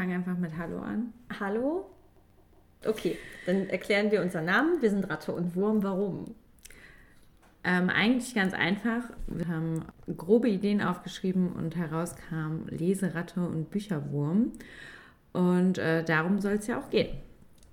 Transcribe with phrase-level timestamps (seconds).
[0.00, 1.12] fange einfach mit Hallo an.
[1.38, 1.84] Hallo?
[2.86, 4.80] Okay, dann erklären wir unseren Namen.
[4.80, 5.82] Wir sind Ratte und Wurm.
[5.82, 6.34] Warum?
[7.64, 9.02] Ähm, eigentlich ganz einfach.
[9.26, 9.84] Wir haben
[10.16, 14.52] grobe Ideen aufgeschrieben und herauskam Leseratte und Bücherwurm.
[15.34, 17.18] Und äh, darum soll es ja auch gehen.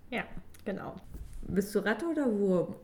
[0.09, 0.23] Ja,
[0.66, 0.98] genau.
[1.44, 2.75] Bist du Ratte oder Wurm?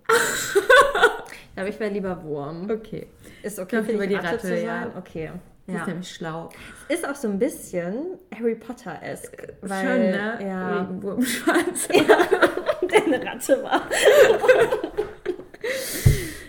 [1.58, 2.70] Aber ich wäre lieber Wurm.
[2.70, 3.08] Okay.
[3.42, 4.64] Ist okay, Doch, für lieber die die Ratte, Ratte, zu sein?
[4.64, 4.92] ja.
[4.98, 5.32] Okay.
[5.66, 6.50] Sie ist nämlich schlau.
[6.90, 9.54] Ist auch so ein bisschen Harry Potter-esque.
[9.62, 10.40] weil- Schön, ne?
[10.46, 10.80] Ja.
[10.82, 11.88] Regenwurmschwanz.
[11.88, 13.82] der eine Ratte war.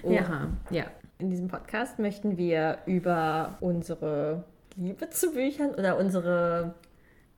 [0.02, 0.48] Oha.
[0.70, 0.84] Ja.
[1.18, 4.44] In diesem Podcast möchten wir über unsere
[4.76, 6.74] Liebe zu Büchern oder unsere.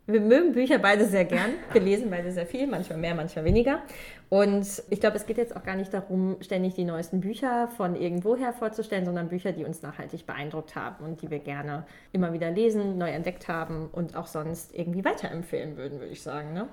[0.06, 1.50] Wir mögen Bücher beide sehr gern.
[1.72, 3.80] Wir lesen beide sehr viel, manchmal mehr, manchmal weniger.
[4.28, 7.94] Und ich glaube, es geht jetzt auch gar nicht darum, ständig die neuesten Bücher von
[7.94, 12.50] irgendwoher vorzustellen, sondern Bücher, die uns nachhaltig beeindruckt haben und die wir gerne immer wieder
[12.50, 16.54] lesen, neu entdeckt haben und auch sonst irgendwie weiterempfehlen würden, würde ich sagen.
[16.54, 16.66] Ne?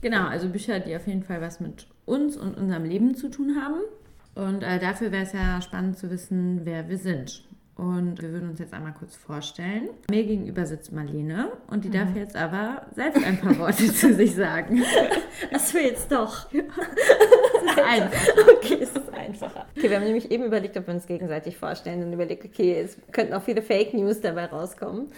[0.00, 3.56] Genau, also Bücher, die auf jeden Fall was mit uns und unserem Leben zu tun
[3.62, 3.80] haben.
[4.34, 7.44] Und äh, dafür wäre es ja spannend zu wissen, wer wir sind.
[7.82, 9.88] Und wir würden uns jetzt einmal kurz vorstellen.
[10.08, 14.36] Mir gegenüber sitzt Marlene und die darf jetzt aber selbst ein paar Worte zu sich
[14.36, 14.84] sagen.
[15.50, 16.46] Das will jetzt doch.
[17.64, 18.56] Das ist einfach.
[18.56, 19.66] Okay, es ist einfacher.
[19.76, 22.98] Okay, wir haben nämlich eben überlegt, ob wir uns gegenseitig vorstellen und überlegt, okay, es
[23.12, 25.12] könnten auch viele Fake News dabei rauskommen.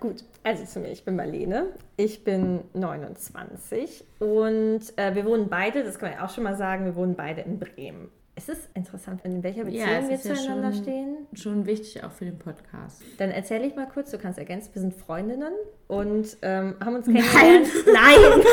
[0.00, 5.82] Gut, also zu mir, ich bin Marlene, ich bin 29 und äh, wir wohnen beide,
[5.82, 8.10] das kann man ja auch schon mal sagen, wir wohnen beide in Bremen.
[8.36, 11.16] Es ist interessant, in welcher Beziehung Ja, wir ja zueinander schon- stehen.
[11.34, 13.00] Schon wichtig auch für den Podcast.
[13.18, 15.52] Dann erzähle ich mal kurz, du kannst ergänzen, wir sind Freundinnen
[15.86, 17.68] und ähm, haben uns kennengelernt.
[17.92, 18.44] Nein!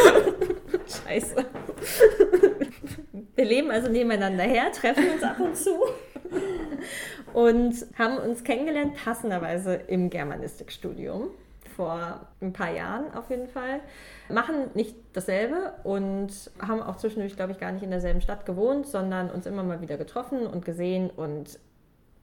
[1.05, 1.35] Scheiße.
[3.35, 5.71] Wir leben also nebeneinander her, treffen uns ab und zu
[7.33, 11.29] und haben uns kennengelernt, passenderweise im Germanistikstudium
[11.75, 13.79] vor ein paar Jahren auf jeden Fall.
[14.29, 18.87] Machen nicht dasselbe und haben auch zwischendurch, glaube ich, gar nicht in derselben Stadt gewohnt,
[18.87, 21.59] sondern uns immer mal wieder getroffen und gesehen und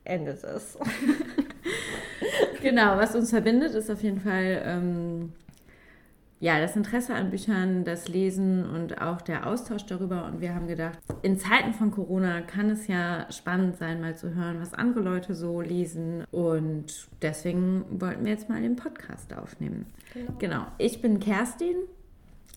[0.04, 0.78] endet es.
[2.60, 5.32] Genau, was uns verbindet, ist auf jeden Fall ähm,
[6.40, 10.24] ja, das Interesse an Büchern, das Lesen und auch der Austausch darüber.
[10.26, 14.34] Und wir haben gedacht, in Zeiten von Corona kann es ja spannend sein, mal zu
[14.34, 16.24] hören, was andere Leute so lesen.
[16.30, 19.86] Und deswegen wollten wir jetzt mal den Podcast aufnehmen.
[20.14, 20.32] Genau.
[20.38, 20.66] Genau.
[20.78, 21.76] Ich bin Kerstin.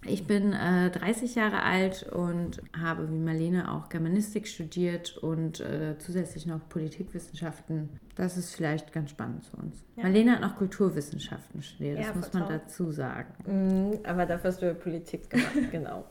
[0.06, 5.96] Ich bin äh, 30 Jahre alt und habe wie Marlene auch Germanistik studiert und äh,
[6.00, 7.90] zusätzlich noch Politikwissenschaften.
[8.16, 9.86] Das ist vielleicht ganz spannend für uns.
[9.96, 10.04] Ja.
[10.04, 13.34] Marlene hat noch Kulturwissenschaften studiert, das Ja, muss man dazu sagen.
[13.46, 16.06] Mm, Aber dafür hast du Politik gemacht, genau.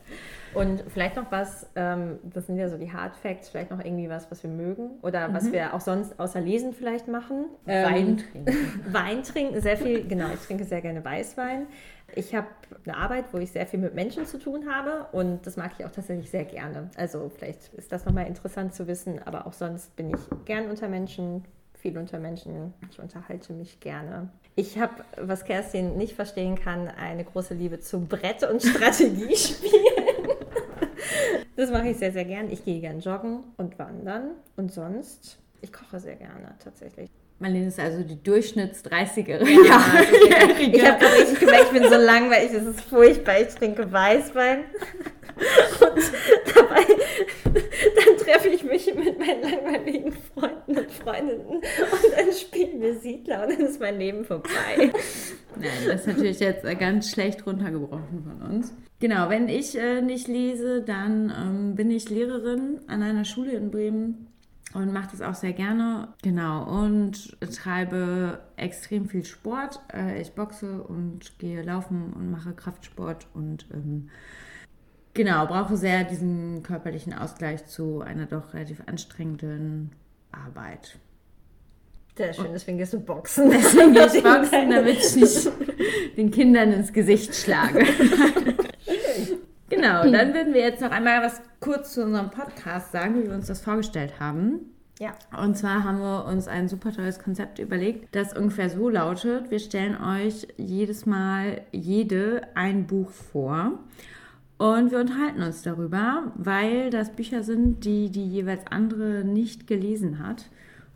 [0.55, 4.09] Und vielleicht noch was, ähm, das sind ja so die Hard Facts, vielleicht noch irgendwie
[4.09, 7.47] was, was wir mögen oder was wir auch sonst außer Lesen vielleicht machen.
[7.67, 8.57] Ähm, Wein trinken.
[8.93, 11.67] Wein trinken, sehr viel, genau, ich trinke sehr gerne Weißwein.
[12.15, 12.49] Ich habe
[12.85, 15.85] eine Arbeit, wo ich sehr viel mit Menschen zu tun habe und das mag ich
[15.85, 16.91] auch tatsächlich sehr gerne.
[16.97, 20.89] Also vielleicht ist das nochmal interessant zu wissen, aber auch sonst bin ich gern unter
[20.89, 21.45] Menschen,
[21.75, 22.75] viel unter Menschen.
[22.91, 24.29] Ich unterhalte mich gerne.
[24.57, 30.29] Ich habe, was Kerstin nicht verstehen kann, eine große Liebe zu Brett- und Strategiespielen.
[31.57, 32.51] Das mache ich sehr, sehr gern.
[32.51, 37.11] Ich gehe gern joggen und wandern und sonst, ich koche sehr gerne tatsächlich.
[37.41, 39.39] Marlene ist also die Durchschnitts-30er.
[39.67, 39.83] Ja,
[40.61, 43.41] ich habe gerade richtig gemerkt, ich bin so langweilig, das ist furchtbar.
[43.41, 44.65] Ich trinke Weißwein.
[45.81, 46.13] Und
[46.55, 46.85] dabei,
[47.45, 51.65] dann treffe ich mich mit meinen langweiligen Freunden und Freundinnen und
[52.15, 54.93] dann spielen wir Siedler und dann ist mein Leben vorbei.
[55.57, 58.75] Nein, das ist natürlich jetzt äh, ganz schlecht runtergebrochen von uns.
[58.99, 63.71] Genau, wenn ich äh, nicht lese, dann ähm, bin ich Lehrerin an einer Schule in
[63.71, 64.30] Bremen
[64.75, 66.09] und mache das auch sehr gerne.
[66.23, 69.81] Genau, und treibe extrem viel Sport.
[69.93, 74.11] Äh, ich boxe und gehe laufen und mache Kraftsport und ähm,
[75.15, 79.91] genau, brauche sehr diesen körperlichen Ausgleich zu einer doch relativ anstrengenden
[80.31, 80.99] Arbeit.
[82.17, 83.51] Sehr schön, deswegen gehst du boxen.
[83.51, 85.51] Deswegen gehe ich boxen, damit ich nicht
[86.19, 87.79] den Kindern ins Gesicht schlage.
[89.81, 93.35] genau, dann würden wir jetzt noch einmal was kurz zu unserem Podcast sagen, wie wir
[93.35, 94.61] uns das vorgestellt haben.
[94.99, 95.15] Ja.
[95.43, 99.59] Und zwar haben wir uns ein super tolles Konzept überlegt, das ungefähr so lautet, wir
[99.59, 103.79] stellen euch jedes Mal jede ein Buch vor
[104.59, 110.19] und wir unterhalten uns darüber, weil das Bücher sind, die die jeweils andere nicht gelesen
[110.19, 110.51] hat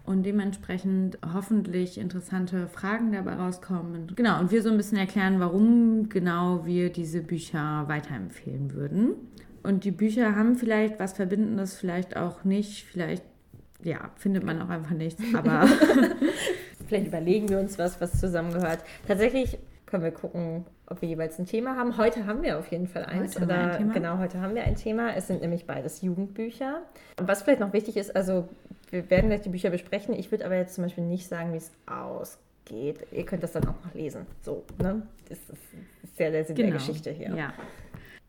[0.04, 4.12] und dementsprechend hoffentlich interessante Fragen dabei rauskommen.
[4.14, 9.14] Genau, und wir so ein bisschen erklären, warum genau wir diese Bücher weiterempfehlen würden.
[9.62, 13.24] Und die Bücher haben vielleicht was Verbindendes, vielleicht auch nicht, vielleicht
[13.82, 15.66] ja, findet man auch einfach nichts, aber
[16.86, 18.80] Vielleicht überlegen wir uns was, was zusammengehört.
[19.06, 21.96] Tatsächlich können wir gucken, ob wir jeweils ein Thema haben.
[21.96, 23.34] Heute haben wir auf jeden Fall eins.
[23.34, 23.92] Heute haben wir oder ein Thema.
[23.94, 25.14] genau, heute haben wir ein Thema.
[25.14, 26.82] Es sind nämlich beides Jugendbücher.
[27.18, 28.48] Und was vielleicht noch wichtig ist, also
[28.90, 30.14] wir werden gleich die Bücher besprechen.
[30.14, 33.06] Ich würde aber jetzt zum Beispiel nicht sagen, wie es ausgeht.
[33.12, 34.26] Ihr könnt das dann auch noch lesen.
[34.42, 35.02] So, ne?
[35.28, 35.48] Das ist,
[36.02, 37.26] das ist ja der Sinn der Geschichte hier.
[37.26, 37.38] Genau.
[37.38, 37.54] Ja.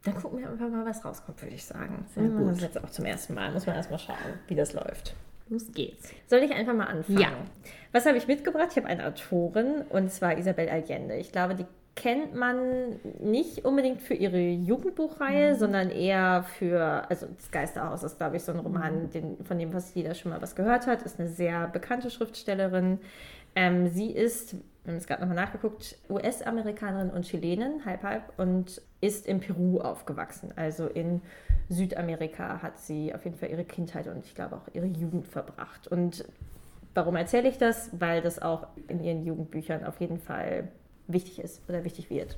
[0.04, 2.06] Dann gucken wir einfach mal, was rauskommt, würde ich sagen.
[2.14, 2.52] Sehr gut.
[2.52, 3.52] Das jetzt auch zum ersten Mal.
[3.52, 4.18] Muss man erstmal schauen,
[4.48, 5.16] wie das läuft.
[5.50, 6.12] Los geht's.
[6.28, 7.20] Soll ich einfach mal anfangen?
[7.20, 7.32] Ja.
[7.92, 8.70] Was habe ich mitgebracht?
[8.72, 11.16] Ich habe eine Autorin und zwar Isabel Allende.
[11.16, 11.66] Ich glaube, die
[11.96, 15.58] kennt man nicht unbedingt für ihre Jugendbuchreihe, Mhm.
[15.58, 18.64] sondern eher für, also das Geisterhaus ist, glaube ich, so ein Mhm.
[18.66, 21.04] Roman, den, von dem fast jeder schon mal was gehört hat.
[21.04, 23.00] Ist eine sehr bekannte Schriftstellerin.
[23.56, 28.82] Ähm, sie ist, wir haben es gerade nochmal nachgeguckt, US-Amerikanerin und Chilenin, halb halb, und
[29.00, 30.52] ist in Peru aufgewachsen.
[30.58, 31.22] Also in
[31.70, 35.88] Südamerika hat sie auf jeden Fall ihre Kindheit und ich glaube auch ihre Jugend verbracht.
[35.88, 36.26] Und
[36.94, 37.90] warum erzähle ich das?
[37.94, 40.68] Weil das auch in ihren Jugendbüchern auf jeden Fall
[41.08, 42.38] wichtig ist oder wichtig wird.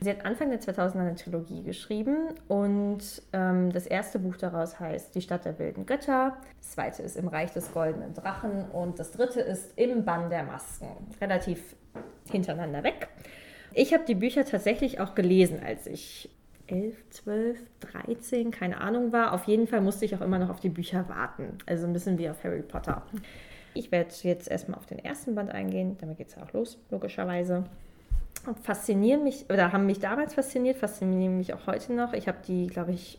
[0.00, 3.00] Sie hat Anfang der 2000er eine Trilogie geschrieben und
[3.32, 6.36] ähm, das erste Buch daraus heißt Die Stadt der wilden Götter.
[6.60, 10.44] Das zweite ist Im Reich des goldenen Drachen und das dritte ist Im Bann der
[10.44, 10.86] Masken.
[11.20, 11.74] Relativ
[12.30, 13.08] hintereinander weg.
[13.74, 16.30] Ich habe die Bücher tatsächlich auch gelesen, als ich
[16.68, 19.32] 11, 12, 13, keine Ahnung war.
[19.32, 21.58] Auf jeden Fall musste ich auch immer noch auf die Bücher warten.
[21.66, 23.02] Also ein bisschen wie auf Harry Potter.
[23.74, 25.96] Ich werde jetzt erstmal auf den ersten Band eingehen.
[26.00, 27.64] Damit geht es ja auch los, logischerweise
[28.62, 32.12] faszinieren mich oder haben mich damals fasziniert, faszinieren mich auch heute noch.
[32.12, 33.18] Ich habe die, glaube ich,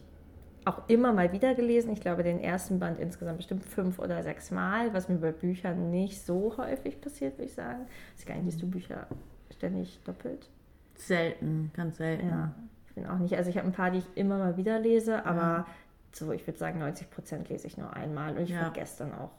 [0.65, 1.91] auch immer mal wieder gelesen.
[1.93, 5.91] Ich glaube, den ersten Band insgesamt bestimmt fünf oder sechs Mal, was mir bei Büchern
[5.91, 7.85] nicht so häufig passiert, würde ich sagen.
[8.15, 9.07] Ich weiß gar nicht, liest du Bücher
[9.55, 10.49] ständig doppelt?
[10.95, 12.27] Selten, ganz selten.
[12.27, 12.53] Ja,
[12.87, 13.35] ich bin auch nicht.
[13.35, 15.65] Also ich habe ein paar, die ich immer mal wieder lese, aber
[16.11, 18.63] so, ich würde sagen, 90 Prozent lese ich nur einmal und ich Ja.
[18.63, 19.31] vergesse dann auch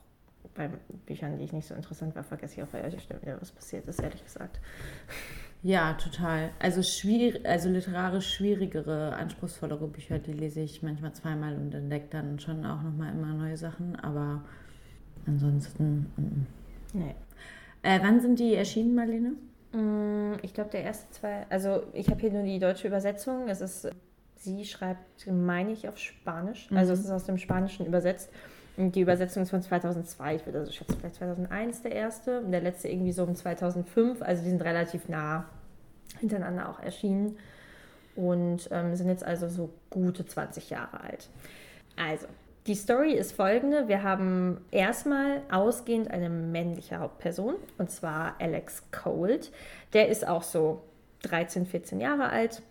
[0.55, 0.69] bei
[1.07, 3.87] Büchern, die ich nicht so interessant war, vergesse ich auch relativ schnell wieder, was passiert
[3.87, 4.61] ist, ehrlich gesagt.
[5.63, 6.51] Ja, total.
[6.59, 12.39] Also, schwierig, also literarisch schwierigere, anspruchsvollere Bücher, die lese ich manchmal zweimal und entdecke dann
[12.41, 13.97] schon auch nochmal immer neue Sachen.
[13.97, 14.43] Aber
[15.27, 16.11] ansonsten.
[16.17, 16.47] mm.
[16.99, 17.15] Nee.
[17.83, 19.33] Äh, wann sind die erschienen, Marlene?
[19.73, 23.49] Mm, Ich glaube, der erste zwei, also ich habe hier nur die deutsche Übersetzung.
[23.49, 23.89] Es ist,
[24.37, 26.69] sie schreibt, meine ich, auf Spanisch.
[26.75, 28.31] Also es ist aus dem Spanischen übersetzt.
[28.77, 30.37] Die Übersetzung ist von 2002.
[30.37, 32.41] Ich würde also schätzen, vielleicht 2001 der erste.
[32.41, 34.23] Und der letzte irgendwie so um 2005.
[34.23, 35.45] Also die sind relativ nah
[36.19, 37.39] hintereinander auch erschienen.
[38.17, 41.29] Und ähm, sind jetzt also so gute 20 Jahre alt.
[41.97, 42.27] Also,
[42.67, 43.89] die Story ist folgende.
[43.89, 49.51] Wir haben erstmal ausgehend eine männliche Hauptperson, und zwar Alex Cold.
[49.93, 50.83] Der ist auch so
[51.23, 52.63] 13, 14 Jahre alt,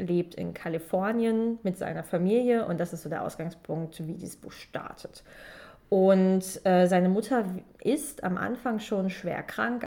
[0.00, 4.52] lebt in Kalifornien mit seiner Familie und das ist so der Ausgangspunkt, wie dieses Buch
[4.52, 5.22] startet.
[5.88, 7.44] Und äh, seine Mutter
[7.82, 9.86] ist am Anfang schon schwer krank.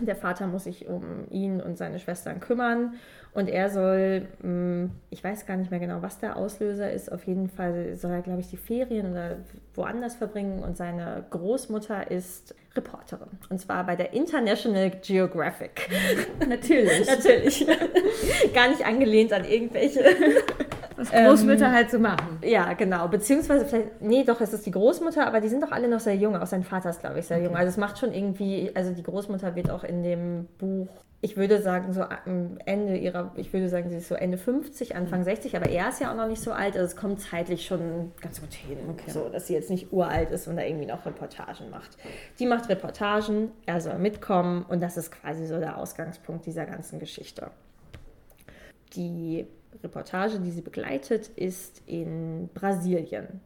[0.00, 2.94] Der Vater muss sich um ihn und seine Schwestern kümmern
[3.36, 7.26] und er soll, mh, ich weiß gar nicht mehr genau, was der Auslöser ist, auf
[7.26, 9.36] jeden Fall soll er, glaube ich, die Ferien oder
[9.74, 15.88] woanders verbringen und seine Großmutter ist Reporterin und zwar bei der International Geographic.
[16.48, 17.06] Natürlich.
[17.06, 17.66] Natürlich.
[18.54, 20.02] gar nicht angelehnt an irgendwelche
[21.12, 22.38] Was Großmütter halt so machen.
[22.42, 23.08] ja, genau.
[23.08, 26.16] Beziehungsweise vielleicht, nee, doch, es ist die Großmutter, aber die sind doch alle noch sehr
[26.16, 26.36] jung.
[26.36, 27.56] Auch sein Vater ist, glaube ich, sehr jung.
[27.56, 30.88] Also es macht schon irgendwie, also die Großmutter wird auch in dem Buch,
[31.22, 34.94] ich würde sagen, so am Ende ihrer, ich würde sagen, sie ist so Ende 50,
[34.94, 36.76] Anfang 60, aber er ist ja auch noch nicht so alt.
[36.76, 38.78] Also es kommt zeitlich schon ganz gut hin.
[39.08, 41.96] So, dass sie jetzt nicht uralt ist und da irgendwie noch Reportagen macht.
[42.38, 46.98] Die macht Reportagen, er soll mitkommen und das ist quasi so der Ausgangspunkt dieser ganzen
[46.98, 47.50] Geschichte.
[48.94, 49.46] Die
[49.82, 53.40] Reportage, die sie begleitet, ist in Brasilien.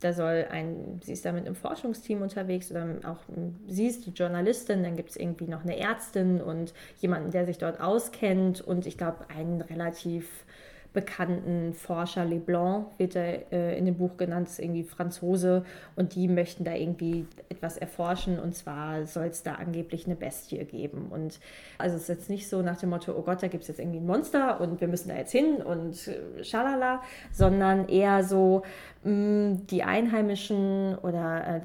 [0.00, 3.18] Da soll ein, sie ist da mit einem Forschungsteam unterwegs oder auch
[3.66, 7.58] sie ist die Journalistin, dann gibt es irgendwie noch eine Ärztin und jemanden, der sich
[7.58, 10.46] dort auskennt und ich glaube einen relativ
[10.92, 15.64] bekannten Forscher Leblanc wird er äh, in dem Buch genannt, ist irgendwie Franzose
[15.96, 20.64] und die möchten da irgendwie etwas erforschen und zwar soll es da angeblich eine Bestie
[20.64, 21.08] geben.
[21.10, 21.38] Und
[21.78, 23.78] also es ist jetzt nicht so nach dem Motto, oh Gott, da gibt es jetzt
[23.78, 28.62] irgendwie ein Monster und wir müssen da jetzt hin und äh, schalala, sondern eher so
[29.04, 31.60] mh, die Einheimischen oder äh,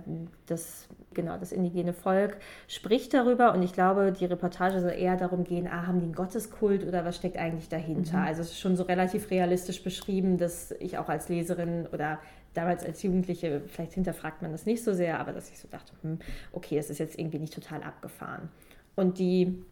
[0.46, 5.44] das genau, das indigene Volk spricht darüber und ich glaube, die Reportage soll eher darum
[5.44, 8.20] gehen, ah, haben die einen Gotteskult oder was steckt eigentlich dahinter?
[8.20, 12.20] Also es ist schon so relativ realistisch beschrieben, dass ich auch als Leserin oder
[12.54, 15.94] damals als Jugendliche, vielleicht hinterfragt man das nicht so sehr, aber dass ich so dachte,
[16.02, 16.20] hm,
[16.52, 18.50] okay, es ist jetzt irgendwie nicht total abgefahren.
[18.96, 19.64] Und die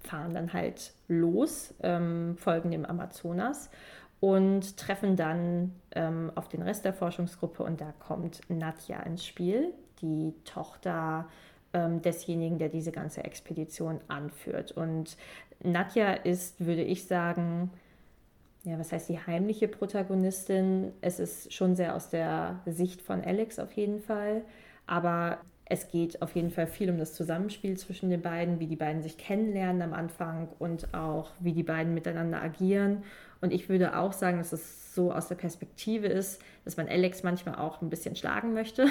[0.00, 3.70] fahren dann halt los, ähm, folgen dem Amazonas
[4.20, 9.72] und treffen dann ähm, auf den Rest der Forschungsgruppe und da kommt Nadja ins Spiel,
[10.02, 11.28] die Tochter
[11.72, 14.72] ähm, desjenigen, der diese ganze Expedition anführt.
[14.72, 15.16] Und
[15.62, 17.70] Nadja ist, würde ich sagen,
[18.64, 20.92] ja, was heißt die heimliche Protagonistin?
[21.00, 24.42] Es ist schon sehr aus der Sicht von Alex auf jeden Fall.
[24.86, 28.76] Aber es geht auf jeden Fall viel um das Zusammenspiel zwischen den beiden, wie die
[28.76, 33.04] beiden sich kennenlernen am Anfang und auch wie die beiden miteinander agieren.
[33.42, 37.24] Und ich würde auch sagen, dass es so aus der Perspektive ist, dass man Alex
[37.24, 38.86] manchmal auch ein bisschen schlagen möchte.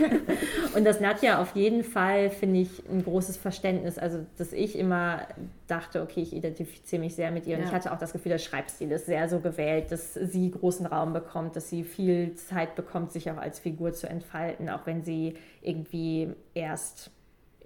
[0.76, 3.96] und dass Nadja auf jeden Fall, finde ich, ein großes Verständnis.
[3.96, 5.26] Also, dass ich immer
[5.66, 7.56] dachte, okay, ich identifiziere mich sehr mit ihr.
[7.56, 7.68] Und ja.
[7.68, 11.14] ich hatte auch das Gefühl, der Schreibstil ist sehr so gewählt, dass sie großen Raum
[11.14, 15.34] bekommt, dass sie viel Zeit bekommt, sich auch als Figur zu entfalten, auch wenn sie
[15.62, 17.10] irgendwie erst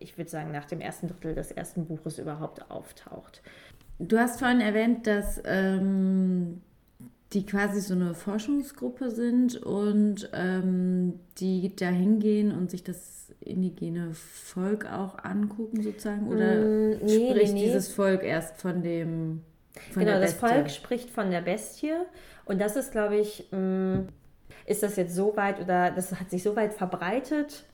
[0.01, 3.43] ich würde sagen, nach dem ersten Drittel des ersten Buches überhaupt auftaucht.
[3.99, 6.61] Du hast vorhin erwähnt, dass ähm,
[7.33, 14.15] die quasi so eine Forschungsgruppe sind und ähm, die da hingehen und sich das indigene
[14.15, 16.29] Volk auch angucken sozusagen?
[16.29, 19.43] Oder mm, nee, spricht nee, dieses Volk erst von dem...
[19.93, 21.95] Von genau, das Volk spricht von der Bestie
[22.45, 24.07] und das ist, glaube ich, mm,
[24.67, 27.65] ist das jetzt so weit oder das hat sich so weit verbreitet,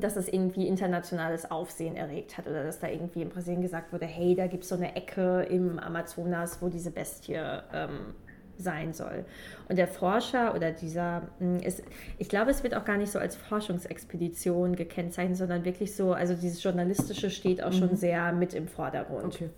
[0.00, 4.06] dass es irgendwie internationales Aufsehen erregt hat oder dass da irgendwie in Brasilien gesagt wurde,
[4.06, 7.40] hey, da gibt es so eine Ecke im Amazonas, wo diese Bestie
[7.72, 8.14] ähm,
[8.58, 9.24] sein soll.
[9.68, 11.82] Und der Forscher oder dieser hm, ist,
[12.18, 16.34] ich glaube, es wird auch gar nicht so als Forschungsexpedition gekennzeichnet, sondern wirklich so, also
[16.34, 17.78] dieses Journalistische steht auch mhm.
[17.78, 19.34] schon sehr mit im Vordergrund.
[19.34, 19.50] Okay.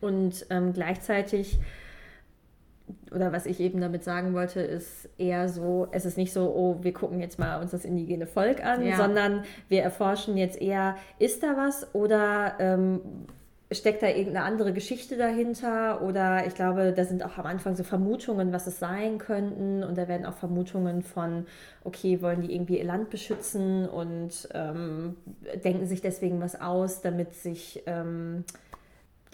[0.00, 1.58] Und ähm, gleichzeitig
[3.14, 6.78] oder was ich eben damit sagen wollte, ist eher so, es ist nicht so, oh,
[6.82, 8.96] wir gucken jetzt mal uns das indigene Volk an, ja.
[8.96, 13.00] sondern wir erforschen jetzt eher, ist da was oder ähm,
[13.70, 16.02] steckt da irgendeine andere Geschichte dahinter?
[16.02, 19.82] Oder ich glaube, da sind auch am Anfang so Vermutungen, was es sein könnten.
[19.82, 21.46] Und da werden auch Vermutungen von,
[21.84, 23.88] okay, wollen die irgendwie ihr Land beschützen?
[23.88, 25.16] Und ähm,
[25.64, 28.44] denken sich deswegen was aus, damit sich ähm,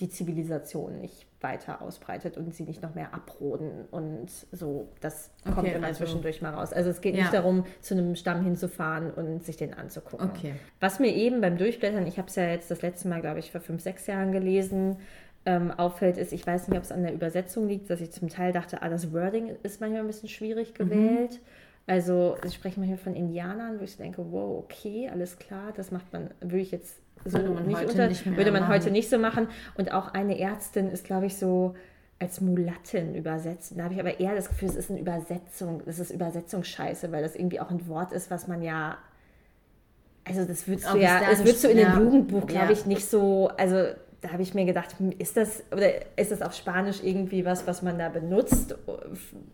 [0.00, 4.88] die Zivilisation nicht weiter ausbreitet und sie nicht noch mehr abroden und so.
[5.00, 6.72] Das kommt okay, immer also, zwischendurch mal raus.
[6.72, 7.20] Also es geht ja.
[7.20, 10.28] nicht darum, zu einem Stamm hinzufahren und sich den anzugucken.
[10.30, 10.54] Okay.
[10.80, 13.52] Was mir eben beim Durchblättern, ich habe es ja jetzt das letzte Mal, glaube ich,
[13.52, 14.96] vor fünf, sechs Jahren gelesen,
[15.46, 18.28] ähm, auffällt, ist, ich weiß nicht, ob es an der Übersetzung liegt, dass ich zum
[18.28, 20.74] Teil dachte, ah, das Wording ist manchmal ein bisschen schwierig mhm.
[20.74, 21.32] gewählt.
[21.32, 21.46] Mhm.
[21.86, 26.10] Also, sie sprechen manchmal von Indianern, wo ich denke, wow, okay, alles klar, das macht
[26.14, 29.18] man, würde ich jetzt so würde man, nicht unter, nicht würde man heute nicht so
[29.18, 29.48] machen.
[29.76, 31.74] Und auch eine Ärztin ist, glaube ich, so
[32.18, 33.74] als Mulattin übersetzt.
[33.76, 37.22] Da habe ich aber eher das Gefühl, es ist eine Übersetzung, das ist Übersetzungsscheiße, weil
[37.22, 38.98] das irgendwie auch ein Wort ist, was man ja
[40.24, 41.94] also das würdest du ja, das würdest du in ja.
[41.94, 42.72] dem Jugendbuch, glaube ja.
[42.72, 43.88] ich, nicht so, also
[44.22, 47.66] da habe ich mir gedacht, hm, ist das oder ist das auf Spanisch irgendwie was,
[47.66, 48.74] was man da benutzt,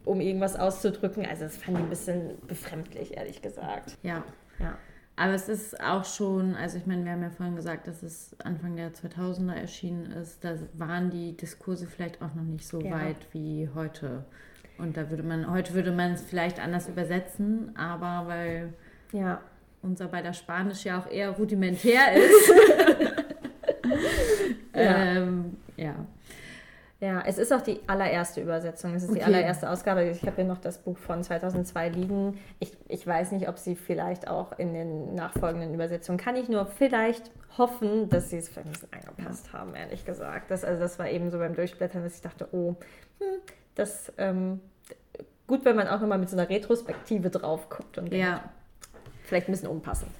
[0.04, 1.26] um irgendwas auszudrücken?
[1.26, 3.96] Also das fand ich ein bisschen befremdlich, ehrlich gesagt.
[4.02, 4.22] Ja.
[4.60, 4.78] Ja.
[5.20, 8.34] Aber es ist auch schon, also ich meine, wir haben ja vorhin gesagt, dass es
[8.42, 10.42] Anfang der 2000er erschienen ist.
[10.42, 12.92] Da waren die Diskurse vielleicht auch noch nicht so ja.
[12.92, 14.24] weit wie heute.
[14.78, 18.72] Und da würde man, heute würde man es vielleicht anders übersetzen, aber weil
[19.12, 19.42] ja.
[19.82, 22.52] unser beider Spanisch ja auch eher rudimentär ist.
[24.74, 25.04] ja.
[25.12, 26.06] Ähm, ja.
[27.00, 28.94] Ja, es ist auch die allererste Übersetzung.
[28.94, 29.20] Es ist okay.
[29.20, 30.04] die allererste Ausgabe.
[30.04, 32.38] Ich habe hier noch das Buch von 2002 liegen.
[32.58, 36.66] Ich, ich weiß nicht, ob sie vielleicht auch in den nachfolgenden Übersetzungen, kann ich nur
[36.66, 40.50] vielleicht hoffen, dass sie es vielleicht ein bisschen angepasst haben, ehrlich gesagt.
[40.50, 42.76] Das, also das war eben so beim Durchblättern, dass ich dachte, oh,
[43.18, 43.26] hm,
[43.76, 44.60] das ähm,
[45.46, 48.44] gut, wenn man auch nochmal mit so einer Retrospektive drauf guckt und denkt, ja.
[49.24, 50.12] vielleicht ein bisschen unpassend.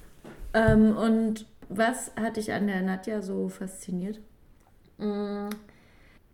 [0.55, 4.19] Ähm, und was hat dich an der Nadja so fasziniert?
[4.97, 5.49] Mmh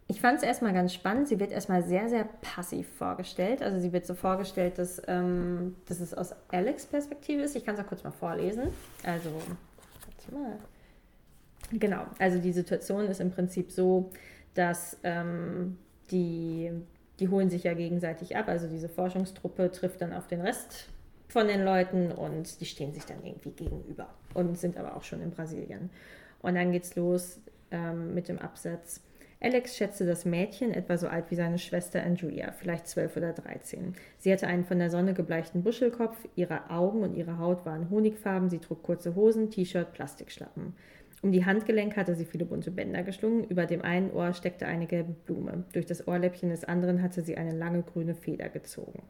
[0.10, 1.28] ich fand es erstmal ganz spannend.
[1.28, 3.62] Sie wird erstmal sehr, sehr passiv vorgestellt.
[3.62, 7.56] Also sie wird so vorgestellt, dass, ähm, dass es aus Alex Perspektive ist.
[7.56, 8.70] Ich kann es auch kurz mal vorlesen.
[9.04, 9.30] Also,
[10.32, 10.58] mal.
[11.72, 14.10] Genau, also die Situation ist im Prinzip so,
[14.54, 15.78] dass ähm,
[16.12, 16.72] die,
[17.20, 18.48] die holen sich ja gegenseitig ab.
[18.48, 20.88] Also diese Forschungstruppe trifft dann auf den Rest
[21.28, 25.22] von den Leuten und die stehen sich dann irgendwie gegenüber und sind aber auch schon
[25.22, 25.90] in Brasilien.
[26.42, 29.02] Und dann geht's los ähm, mit dem Absatz.
[29.40, 33.94] Alex schätzte das Mädchen etwa so alt wie seine Schwester Andrea, vielleicht zwölf oder dreizehn.
[34.18, 38.50] Sie hatte einen von der Sonne gebleichten Buschelkopf, ihre Augen und ihre Haut waren honigfarben,
[38.50, 40.74] sie trug kurze Hosen, T-Shirt, Plastikschlappen.
[41.22, 44.88] Um die Handgelenke hatte sie viele bunte Bänder geschlungen, über dem einen Ohr steckte eine
[44.88, 49.04] gelbe Blume, durch das Ohrläppchen des anderen hatte sie eine lange grüne Feder gezogen.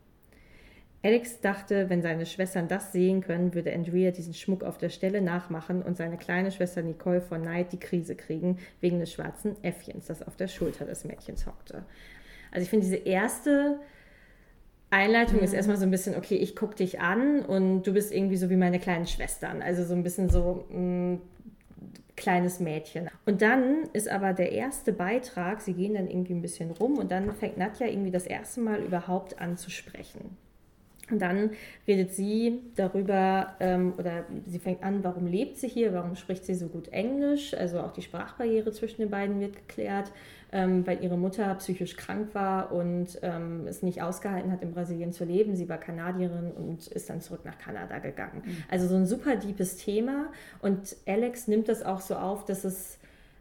[1.08, 5.22] Alex dachte, wenn seine Schwestern das sehen können, würde Andrea diesen Schmuck auf der Stelle
[5.22, 10.08] nachmachen und seine kleine Schwester Nicole vor Neid die Krise kriegen, wegen des schwarzen Äffchens,
[10.08, 11.86] das auf der Schulter des Mädchens hockte.
[12.52, 13.80] Also ich finde diese erste
[14.90, 15.46] Einleitung mhm.
[15.46, 18.50] ist erstmal so ein bisschen, okay, ich gucke dich an und du bist irgendwie so
[18.50, 19.62] wie meine kleinen Schwestern.
[19.62, 21.22] Also so ein bisschen so ein mm,
[22.18, 23.10] kleines Mädchen.
[23.26, 27.12] Und dann ist aber der erste Beitrag, sie gehen dann irgendwie ein bisschen rum und
[27.12, 30.36] dann fängt Nadja irgendwie das erste Mal überhaupt an zu sprechen.
[31.10, 31.52] Und dann
[31.88, 36.56] redet sie darüber, ähm, oder sie fängt an, warum lebt sie hier, warum spricht sie
[36.56, 40.12] so gut Englisch, also auch die Sprachbarriere zwischen den beiden wird geklärt,
[40.52, 45.14] ähm, weil ihre Mutter psychisch krank war und ähm, es nicht ausgehalten hat, in Brasilien
[45.14, 45.56] zu leben.
[45.56, 48.44] Sie war Kanadierin und ist dann zurück nach Kanada gegangen.
[48.46, 48.64] Mhm.
[48.70, 50.28] Also so ein super deepes Thema
[50.62, 52.98] und Alex nimmt das auch so auf, dass es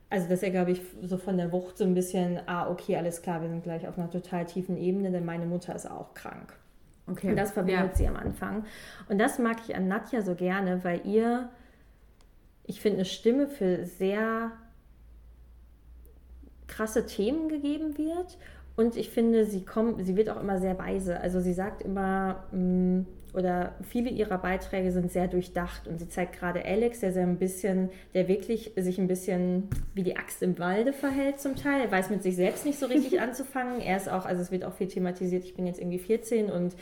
[0.09, 3.23] also dass er, glaube ich, so von der Wucht so ein bisschen, ah, okay, alles
[3.23, 6.57] klar, wir sind gleich auf einer total tiefen Ebene, denn meine Mutter ist auch krank.
[7.09, 7.31] Okay.
[7.31, 7.97] Und das verbindet ja.
[7.97, 8.65] sie am Anfang.
[9.09, 11.49] Und das mag ich an Nadja so gerne, weil ihr,
[12.65, 14.53] ich finde, eine Stimme für sehr
[16.67, 18.39] krasse Themen gegeben wird.
[18.77, 21.21] Und ich finde, sie kommt, sie wird auch immer sehr weise.
[21.21, 23.07] Also sie sagt immer, mh, mm,
[23.37, 27.37] oder viele ihrer Beiträge sind sehr durchdacht und sie zeigt gerade Alex, der sehr ein
[27.37, 31.83] bisschen, der wirklich sich ein bisschen wie die Axt im Walde verhält zum Teil.
[31.83, 33.83] Er weiß mit sich selbst nicht so richtig anzufangen.
[33.83, 36.75] Er ist auch, also es wird auch viel thematisiert, ich bin jetzt irgendwie 14 und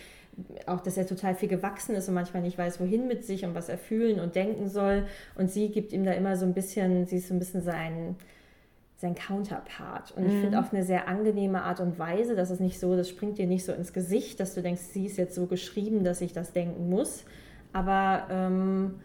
[0.66, 3.54] auch, dass er total viel gewachsen ist und manchmal nicht weiß, wohin mit sich und
[3.54, 5.06] was er fühlen und denken soll.
[5.37, 8.16] Und sie gibt ihm da immer so ein bisschen, sie ist so ein bisschen sein,
[9.04, 10.12] sein Counterpart.
[10.12, 10.64] Und ich finde mhm.
[10.64, 13.64] auf eine sehr angenehme Art und Weise, dass es nicht so, das springt dir nicht
[13.64, 16.88] so ins Gesicht, dass du denkst, sie ist jetzt so geschrieben, dass ich das denken
[16.88, 17.25] muss.
[17.73, 19.00] Aber ähm,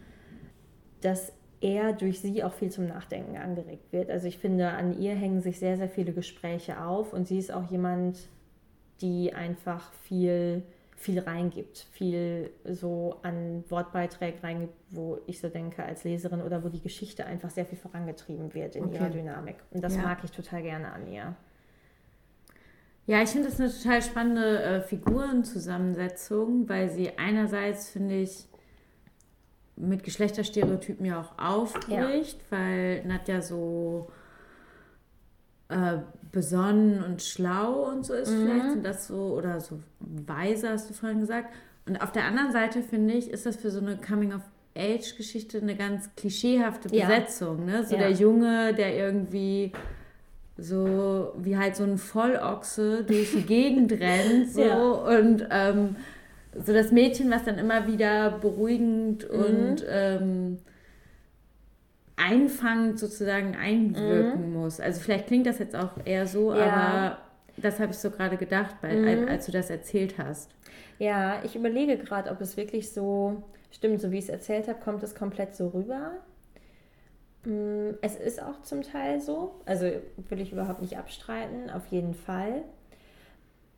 [1.02, 4.10] dass er durch sie auch viel zum Nachdenken angeregt wird.
[4.10, 7.52] Also ich finde, an ihr hängen sich sehr, sehr viele Gespräche auf und sie ist
[7.52, 8.18] auch jemand,
[9.02, 10.62] die einfach viel
[11.00, 16.68] viel reingibt, viel so an Wortbeiträgen reingibt, wo ich so denke als Leserin oder wo
[16.68, 18.96] die Geschichte einfach sehr viel vorangetrieben wird in okay.
[18.96, 19.56] ihrer Dynamik.
[19.70, 20.02] Und das ja.
[20.02, 21.34] mag ich total gerne an ihr.
[23.06, 28.46] Ja, ich finde das eine total spannende äh, Figurenzusammensetzung, weil sie einerseits, finde ich,
[29.76, 32.58] mit Geschlechterstereotypen ja auch aufbricht, ja.
[32.58, 34.10] weil Nadja so
[35.70, 35.98] äh,
[36.32, 38.30] besonnen und schlau und so ist.
[38.30, 38.46] Mhm.
[38.46, 41.52] Vielleicht sind das so, oder so weise, hast du vorhin gesagt.
[41.86, 46.10] Und auf der anderen Seite, finde ich, ist das für so eine Coming-of-Age-Geschichte eine ganz
[46.16, 47.66] klischeehafte Besetzung.
[47.68, 47.78] Ja.
[47.78, 47.84] Ne?
[47.84, 48.02] So ja.
[48.02, 49.72] der Junge, der irgendwie
[50.56, 54.76] so wie halt so ein Vollochse durch die Gegend rennt so, ja.
[54.78, 55.96] und ähm,
[56.64, 59.38] so das Mädchen, was dann immer wieder beruhigend mhm.
[59.38, 60.58] und ähm,
[62.20, 64.54] einfangend sozusagen einwirken mhm.
[64.54, 64.80] muss.
[64.80, 66.64] Also vielleicht klingt das jetzt auch eher so, ja.
[66.64, 67.18] aber
[67.56, 69.28] das habe ich so gerade gedacht, bei, mhm.
[69.28, 70.50] als du das erzählt hast.
[70.98, 74.80] Ja, ich überlege gerade, ob es wirklich so stimmt, so wie ich es erzählt habe,
[74.80, 76.12] kommt es komplett so rüber.
[77.44, 79.86] Mm, es ist auch zum Teil so, also
[80.28, 82.62] will ich überhaupt nicht abstreiten, auf jeden Fall.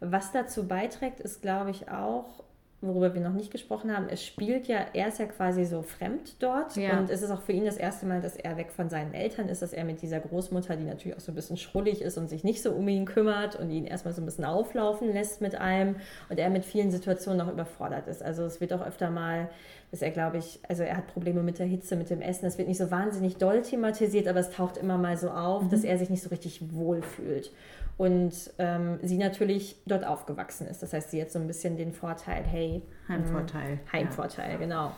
[0.00, 2.42] Was dazu beiträgt, ist, glaube ich, auch,
[2.82, 6.34] worüber wir noch nicht gesprochen haben, es spielt ja, er ist ja quasi so fremd
[6.40, 6.98] dort ja.
[6.98, 9.48] und es ist auch für ihn das erste Mal, dass er weg von seinen Eltern
[9.48, 12.28] ist, dass er mit dieser Großmutter, die natürlich auch so ein bisschen schrullig ist und
[12.28, 15.54] sich nicht so um ihn kümmert und ihn erstmal so ein bisschen auflaufen lässt mit
[15.54, 15.96] allem
[16.28, 18.22] und er mit vielen Situationen noch überfordert ist.
[18.22, 19.48] Also es wird auch öfter mal,
[19.92, 22.46] dass er, glaube ich, also er hat Probleme mit der Hitze, mit dem Essen.
[22.46, 25.70] Es wird nicht so wahnsinnig doll thematisiert, aber es taucht immer mal so auf, mhm.
[25.70, 27.50] dass er sich nicht so richtig wohl fühlt
[27.96, 30.82] und ähm, sie natürlich dort aufgewachsen ist.
[30.82, 32.82] Das heißt, sie hat so ein bisschen den Vorteil, hey.
[33.08, 33.74] Heimvorteil.
[33.74, 34.56] Äh, Heimvorteil, ja.
[34.56, 34.92] genau.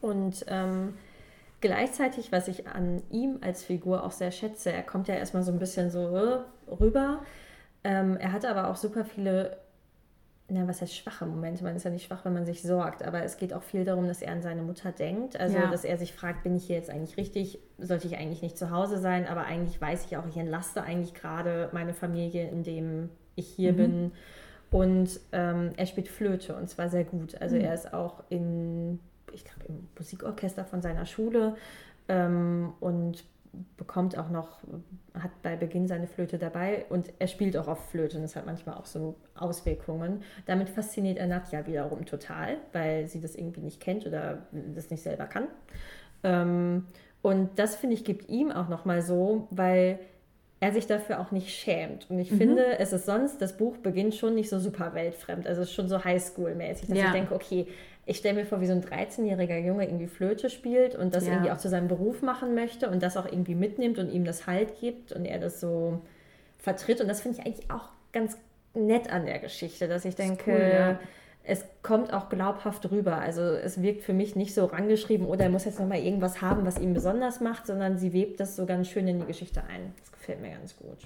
[0.00, 0.94] Und ähm,
[1.60, 5.52] gleichzeitig, was ich an ihm als Figur auch sehr schätze, er kommt ja erstmal so
[5.52, 6.38] ein bisschen so äh,
[6.80, 7.20] rüber.
[7.84, 9.56] Ähm, er hatte aber auch super viele
[10.48, 11.64] na, was heißt schwache Momente?
[11.64, 14.06] Man ist ja nicht schwach, wenn man sich sorgt, aber es geht auch viel darum,
[14.06, 15.38] dass er an seine Mutter denkt.
[15.38, 15.68] Also, ja.
[15.68, 17.58] dass er sich fragt, bin ich hier jetzt eigentlich richtig?
[17.78, 19.26] Sollte ich eigentlich nicht zu Hause sein?
[19.26, 23.76] Aber eigentlich weiß ich auch, ich entlaste eigentlich gerade meine Familie, indem ich hier mhm.
[23.76, 24.12] bin.
[24.70, 27.40] Und ähm, er spielt Flöte und zwar sehr gut.
[27.40, 27.62] Also, mhm.
[27.62, 29.00] er ist auch in,
[29.32, 31.56] ich glaube, im Musikorchester von seiner Schule
[32.08, 33.24] ähm, und
[33.76, 34.60] bekommt auch noch,
[35.14, 38.46] hat bei Beginn seine Flöte dabei und er spielt auch auf Flöte und das hat
[38.46, 40.22] manchmal auch so Auswirkungen.
[40.46, 45.02] Damit fasziniert er Nadja wiederum total, weil sie das irgendwie nicht kennt oder das nicht
[45.02, 45.48] selber kann.
[46.22, 46.86] Ähm,
[47.22, 49.98] und das finde ich gibt ihm auch nochmal so, weil
[50.60, 52.08] er sich dafür auch nicht schämt.
[52.10, 52.38] Und ich mhm.
[52.38, 55.46] finde, es ist sonst, das Buch beginnt schon nicht so super weltfremd.
[55.46, 57.06] Also es ist schon so Highschool-mäßig, dass ja.
[57.06, 57.66] ich denke, okay,
[58.06, 61.32] ich stelle mir vor, wie so ein 13-jähriger Junge irgendwie Flöte spielt und das ja.
[61.32, 64.46] irgendwie auch zu seinem Beruf machen möchte und das auch irgendwie mitnimmt und ihm das
[64.46, 66.00] Halt gibt und er das so
[66.58, 67.00] vertritt.
[67.00, 68.36] Und das finde ich eigentlich auch ganz
[68.74, 71.00] nett an der Geschichte, dass ich denke, cool, ja.
[71.42, 73.16] es kommt auch glaubhaft rüber.
[73.16, 76.64] Also es wirkt für mich nicht so rangeschrieben oder er muss jetzt nochmal irgendwas haben,
[76.64, 79.92] was ihn besonders macht, sondern sie webt das so ganz schön in die Geschichte ein.
[79.98, 80.98] Das gefällt mir ganz gut.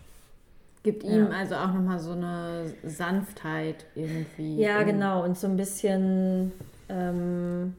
[0.82, 1.38] Gibt ihm ja.
[1.38, 4.56] also auch nochmal so eine Sanftheit irgendwie.
[4.56, 5.24] Ja, genau.
[5.24, 6.52] Und so ein bisschen,
[6.90, 7.74] ähm,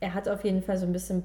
[0.00, 1.22] er hat auf jeden Fall so ein bisschen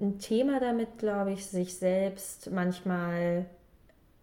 [0.00, 3.46] ein Thema damit, glaube ich, sich selbst manchmal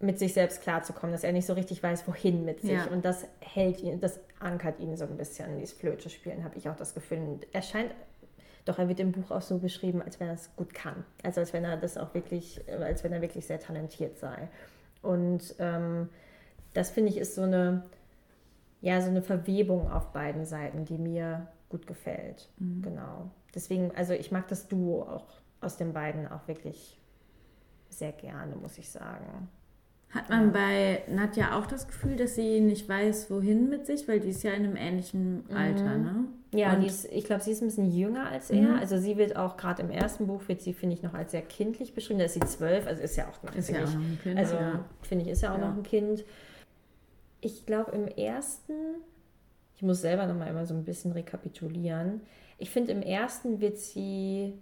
[0.00, 2.72] mit sich selbst klarzukommen, dass er nicht so richtig weiß, wohin mit sich.
[2.72, 2.86] Ja.
[2.86, 6.68] Und das hält ihn, das ankert ihn so ein bisschen, dieses Flöte spielen, habe ich
[6.68, 7.18] auch das Gefühl.
[7.18, 7.90] Und er scheint,
[8.64, 11.04] doch er wird im Buch auch so beschrieben, als wenn er es gut kann.
[11.22, 14.48] Also als wenn er das auch wirklich, als wenn er wirklich sehr talentiert sei.
[15.02, 16.08] Und ähm,
[16.74, 17.84] das finde ich ist so eine,
[18.80, 22.48] ja, so eine Verwebung auf beiden Seiten, die mir gut gefällt.
[22.58, 22.82] Mhm.
[22.82, 23.30] Genau.
[23.54, 25.26] Deswegen, also ich mag das Duo auch
[25.60, 27.00] aus den beiden auch wirklich
[27.88, 29.48] sehr gerne, muss ich sagen.
[30.10, 30.50] Hat man ja.
[30.52, 34.42] bei Nadja auch das Gefühl, dass sie nicht weiß, wohin mit sich, weil die ist
[34.44, 35.56] ja in einem ähnlichen mhm.
[35.56, 36.24] Alter, ne?
[36.54, 38.62] Ja, ist, ich glaube, sie ist ein bisschen jünger als er.
[38.62, 38.78] Mhm.
[38.78, 41.42] Also sie wird auch gerade im ersten Buch wird sie, finde ich, noch als sehr
[41.42, 42.20] kindlich beschrieben.
[42.20, 44.38] Da ist sie zwölf, also ist ja auch noch ist ja auch noch ein Kind.
[44.38, 44.84] Also ja.
[45.02, 45.68] finde ich, ist ja auch ja.
[45.68, 46.24] noch ein Kind.
[47.46, 48.72] Ich glaube, im ersten,
[49.76, 52.22] ich muss selber noch mal immer so ein bisschen rekapitulieren.
[52.58, 54.54] Ich finde, im ersten wird sie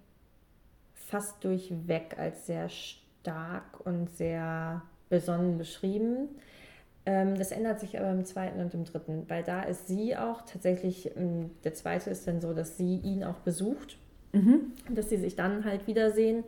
[0.92, 6.28] fast durchweg als sehr stark und sehr besonnen beschrieben.
[7.06, 10.42] Ähm, das ändert sich aber im zweiten und im dritten, weil da ist sie auch
[10.42, 13.96] tatsächlich, ähm, der zweite ist dann so, dass sie ihn auch besucht,
[14.34, 14.72] mhm.
[14.90, 16.44] dass sie sich dann halt wiedersehen.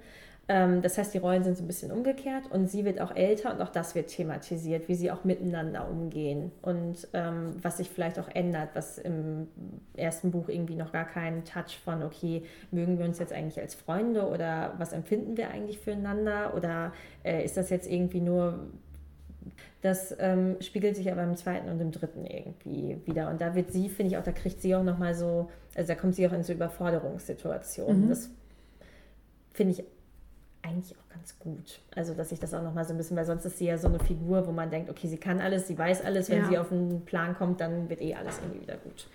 [0.49, 3.53] Ähm, das heißt, die Rollen sind so ein bisschen umgekehrt und sie wird auch älter
[3.53, 8.19] und auch das wird thematisiert, wie sie auch miteinander umgehen und ähm, was sich vielleicht
[8.21, 9.49] auch ändert, was im
[9.97, 13.75] ersten Buch irgendwie noch gar keinen Touch von, okay, mögen wir uns jetzt eigentlich als
[13.75, 16.93] Freunde oder was empfinden wir eigentlich füreinander oder
[17.25, 18.61] äh, ist das jetzt irgendwie nur
[19.83, 23.31] das ähm, spiegelt sich aber im zweiten und im dritten irgendwie wieder.
[23.31, 25.95] Und da wird sie, finde ich auch, da kriegt sie auch nochmal so, also da
[25.95, 28.07] kommt sie auch in so Überforderungssituationen.
[28.07, 28.09] Mhm.
[28.09, 28.31] Das
[29.53, 29.85] finde ich
[30.67, 31.81] eigentlich auch ganz gut.
[31.95, 33.89] Also, dass ich das auch nochmal so ein bisschen, weil sonst ist sie ja so
[33.89, 36.49] eine Figur, wo man denkt, okay, sie kann alles, sie weiß alles, wenn ja.
[36.49, 39.09] sie auf den Plan kommt, dann wird eh alles irgendwie wieder gut.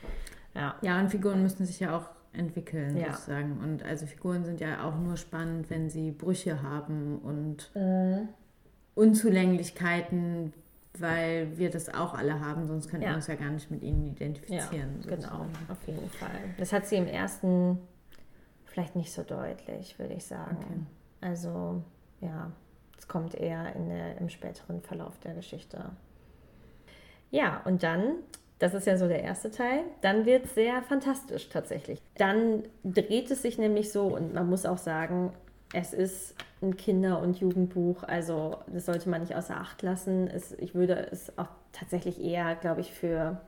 [0.56, 3.14] Ja, ja und Figuren müssen sich ja auch entwickeln, ja.
[3.14, 3.60] sozusagen.
[3.60, 8.26] Und also Figuren sind ja auch nur spannend, wenn sie Brüche haben und äh.
[8.96, 10.54] Unzulänglichkeiten,
[10.98, 13.12] weil wir das auch alle haben, sonst könnten ja.
[13.12, 15.02] wir uns ja gar nicht mit ihnen identifizieren.
[15.04, 16.30] Ja, genau, auf jeden Fall.
[16.58, 17.80] Das hat sie im ersten
[18.66, 20.58] vielleicht nicht so deutlich, würde ich sagen.
[20.58, 20.80] Okay.
[21.22, 21.84] Also
[22.20, 22.52] ja,
[22.98, 25.92] es kommt eher in der, im späteren Verlauf der Geschichte.
[27.30, 28.16] Ja, und dann,
[28.60, 32.02] das ist ja so der erste Teil, dann wird es sehr fantastisch tatsächlich.
[32.18, 35.34] Dann dreht es sich nämlich so, und man muss auch sagen,
[35.74, 40.28] es ist ein Kinder- und Jugendbuch, also das sollte man nicht außer Acht lassen.
[40.28, 43.42] Es, ich würde es auch tatsächlich eher, glaube ich, für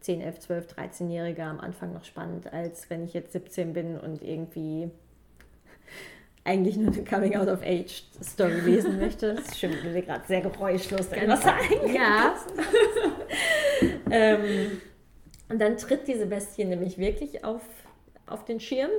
[0.00, 4.22] 10, 11, 12, 13-Jährige am Anfang noch spannend, als wenn ich jetzt 17 bin und
[4.22, 4.90] irgendwie
[6.44, 9.34] eigentlich nur eine Coming-out-of-Age-Story lesen möchte.
[9.34, 11.94] Das stimmt mir gerade sehr geräuschlos was sagen.
[11.94, 12.34] Ja.
[14.10, 14.80] ähm,
[15.48, 17.62] und dann tritt diese Bestie nämlich wirklich auf,
[18.26, 18.90] auf den Schirm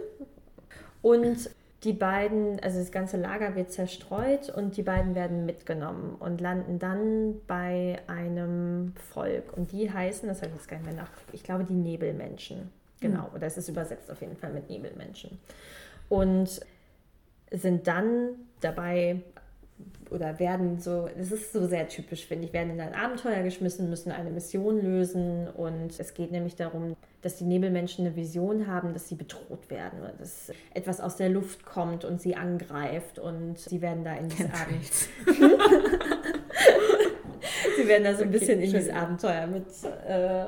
[1.01, 1.49] und
[1.84, 6.77] die beiden, also das ganze Lager wird zerstreut und die beiden werden mitgenommen und landen
[6.77, 9.58] dann bei einem Volk.
[9.58, 12.69] Und die heißen, das habe ich jetzt gar nicht mehr nach, ich glaube die Nebelmenschen.
[12.99, 13.36] Genau, mhm.
[13.36, 15.39] oder es ist übersetzt auf jeden Fall mit Nebelmenschen.
[16.08, 16.62] Und
[17.52, 19.22] sind dann dabei
[20.10, 23.90] oder werden so, das ist so sehr typisch, finde ich, werden in ein Abenteuer geschmissen,
[23.90, 28.94] müssen eine Mission lösen und es geht nämlich darum, dass die Nebelmenschen eine Vision haben,
[28.94, 33.58] dass sie bedroht werden oder dass etwas aus der Luft kommt und sie angreift und
[33.58, 35.58] sie werden da in dieses Abenteuer.
[37.78, 39.68] sie werden da so ein okay, bisschen in dieses Abenteuer mit,
[40.08, 40.48] äh,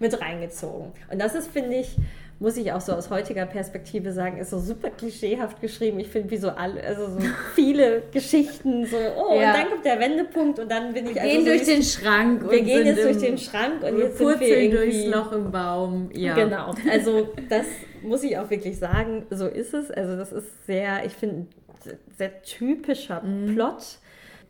[0.00, 0.92] mit reingezogen.
[1.10, 1.96] Und das ist, finde ich,
[2.40, 6.00] muss ich auch so aus heutiger Perspektive sagen, ist so super klischeehaft geschrieben.
[6.00, 7.20] Ich finde, wie so alle, also so
[7.54, 9.50] viele Geschichten, so, oh, ja.
[9.50, 11.14] und dann kommt der Wendepunkt und dann bin ich.
[11.14, 12.50] Wir also gehen so durch den Schrank.
[12.50, 16.10] Wir gehen jetzt durch den Schrank und jetzt sind wir irgendwie, durchs Loch im Baum.
[16.12, 16.34] Ja.
[16.34, 16.74] Genau.
[16.90, 17.66] Also, das
[18.02, 19.90] muss ich auch wirklich sagen, so ist es.
[19.90, 21.46] Also, das ist sehr, ich finde,
[22.16, 23.54] sehr typischer mhm.
[23.54, 23.98] Plot,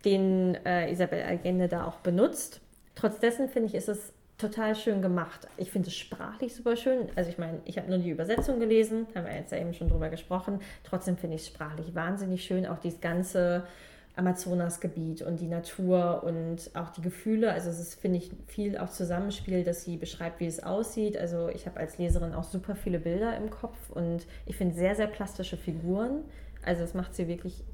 [0.05, 2.61] den äh, Isabel Allende da auch benutzt.
[2.95, 5.47] Trotz dessen finde ich, ist es total schön gemacht.
[5.57, 7.09] Ich finde es sprachlich super schön.
[7.15, 9.89] Also ich meine, ich habe nur die Übersetzung gelesen, haben wir jetzt ja eben schon
[9.89, 10.61] drüber gesprochen.
[10.83, 12.67] Trotzdem finde ich es sprachlich wahnsinnig schön.
[12.67, 13.65] Auch dieses ganze
[14.17, 17.53] Amazonasgebiet und die Natur und auch die Gefühle.
[17.53, 21.17] Also es ist, finde ich, viel auch Zusammenspiel, dass sie beschreibt, wie es aussieht.
[21.17, 24.95] Also ich habe als Leserin auch super viele Bilder im Kopf und ich finde sehr,
[24.95, 26.23] sehr plastische Figuren.
[26.65, 27.65] Also es macht sie wirklich,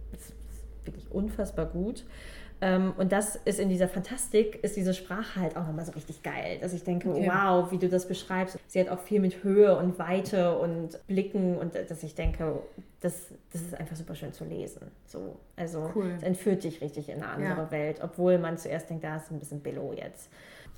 [0.85, 2.05] wirklich unfassbar gut.
[2.63, 6.23] Ähm, und das ist in dieser Fantastik, ist diese Sprache halt auch nochmal so richtig
[6.23, 7.31] geil, dass ich denke, Okay.
[7.33, 8.59] wow, wie du das beschreibst.
[8.67, 12.59] Sie hat auch viel mit Höhe und Weite und Blicken und dass ich denke,
[13.01, 13.15] das,
[13.53, 14.83] das ist einfach super schön zu lesen.
[15.07, 16.13] So, also Cool.
[16.19, 17.71] es entführt dich richtig in eine andere Ja.
[17.71, 20.29] Welt, obwohl man zuerst denkt, da ist ein bisschen Billo jetzt.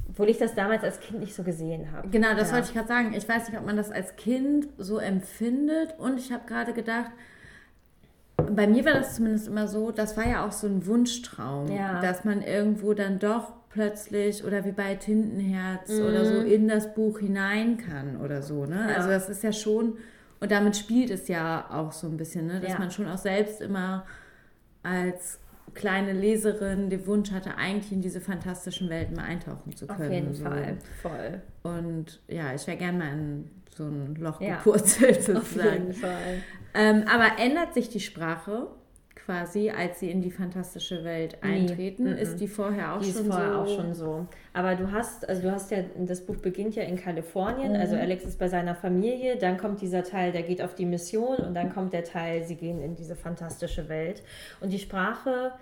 [0.09, 2.09] Obwohl ich das damals als Kind nicht so gesehen habe.
[2.09, 2.55] Genau, das ja.
[2.55, 3.12] wollte ich gerade sagen.
[3.14, 5.99] Ich weiß nicht, ob man das als Kind so empfindet.
[5.99, 7.11] Und ich habe gerade gedacht,
[8.50, 12.00] bei mir war das zumindest immer so, das war ja auch so ein Wunschtraum, Ja.
[12.00, 16.05] dass man irgendwo dann doch plötzlich oder wie bei Tintenherz Mhm.
[16.07, 18.66] oder so in das Buch hinein kann oder so.
[18.66, 18.87] Ne?
[18.90, 18.96] Ja.
[18.96, 19.96] Also das ist ja schon,
[20.40, 22.61] und damit spielt es ja auch so ein bisschen, ne?
[22.61, 22.78] dass Ja.
[22.78, 24.05] man schon auch selbst immer
[24.83, 25.38] als
[25.75, 30.03] kleine Leserin den Wunsch hatte, eigentlich in diese fantastischen Welten mal eintauchen zu können.
[30.07, 30.45] Auf jeden so.
[30.45, 31.43] Fall, voll.
[31.63, 34.57] Und ja, ich wäre gern mal in so ein Loch Ja.
[34.57, 35.73] gepurzelt Auf sozusagen.
[35.89, 36.43] jeden Fall.
[36.75, 38.69] Ähm, aber ändert sich die Sprache
[39.25, 41.51] quasi, als sie in die fantastische Welt Nee.
[41.61, 42.05] eintreten?
[42.11, 42.17] Mhm.
[42.19, 43.59] Ist die vorher auch Die schon ist vorher so?
[43.61, 44.27] auch schon so.
[44.53, 47.81] Aber du hast, also du hast ja, das Buch beginnt ja in Kalifornien, Mhm.
[47.81, 51.37] also Alex ist bei seiner Familie, dann kommt dieser Teil, der geht auf die Mission
[51.37, 54.23] und dann kommt der Teil, sie gehen in diese fantastische Welt.
[54.61, 55.53] Und die Sprache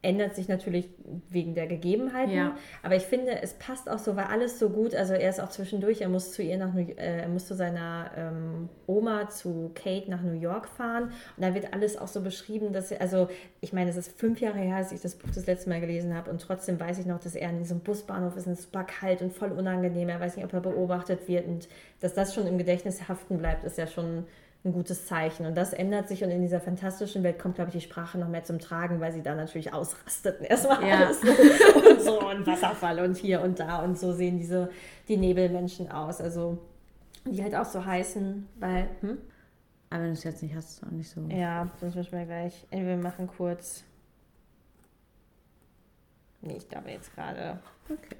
[0.00, 0.88] ändert sich natürlich
[1.28, 2.56] wegen der Gegebenheiten, Ja.
[2.84, 5.48] aber ich finde, es passt auch so, weil alles so gut, also er ist auch
[5.48, 9.72] zwischendurch, er muss zu ihr nach New, äh, er muss zu seiner ähm, Oma, zu
[9.74, 11.04] Kate nach New York fahren.
[11.36, 13.28] Und da wird alles auch so beschrieben, dass er, also
[13.60, 16.14] ich meine, es ist fünf Jahre her, als ich das Buch das letzte Mal gelesen
[16.14, 16.30] habe.
[16.30, 18.84] Und trotzdem weiß ich noch, dass er in diesem Busbahnhof ist und es ist super
[18.84, 21.46] kalt und voll unangenehm, er weiß nicht, ob er beobachtet wird.
[21.48, 21.68] Und
[22.00, 24.24] dass das schon im Gedächtnis haften bleibt, ist ja schon
[24.64, 25.46] ein gutes Zeichen.
[25.46, 28.28] Und das ändert sich und in dieser fantastischen Welt kommt, glaube ich, die Sprache noch
[28.28, 30.96] mehr zum Tragen, weil sie da natürlich ausrastet erstmal Ja.
[31.06, 31.28] alles so
[31.90, 34.70] und so und Wasserfall und hier und da und so sehen diese
[35.06, 36.20] die Nebelmenschen aus.
[36.20, 36.58] Also
[37.24, 39.18] die halt auch so heißen, weil, hm?
[39.90, 41.20] Aber wenn du es jetzt nicht hast, ist es auch nicht so.
[41.28, 42.66] Ja, sonst müssen wir gleich.
[42.70, 43.84] Entweder wir machen kurz.
[46.40, 47.58] Nee, ich glaube jetzt gerade.
[47.88, 48.16] Okay.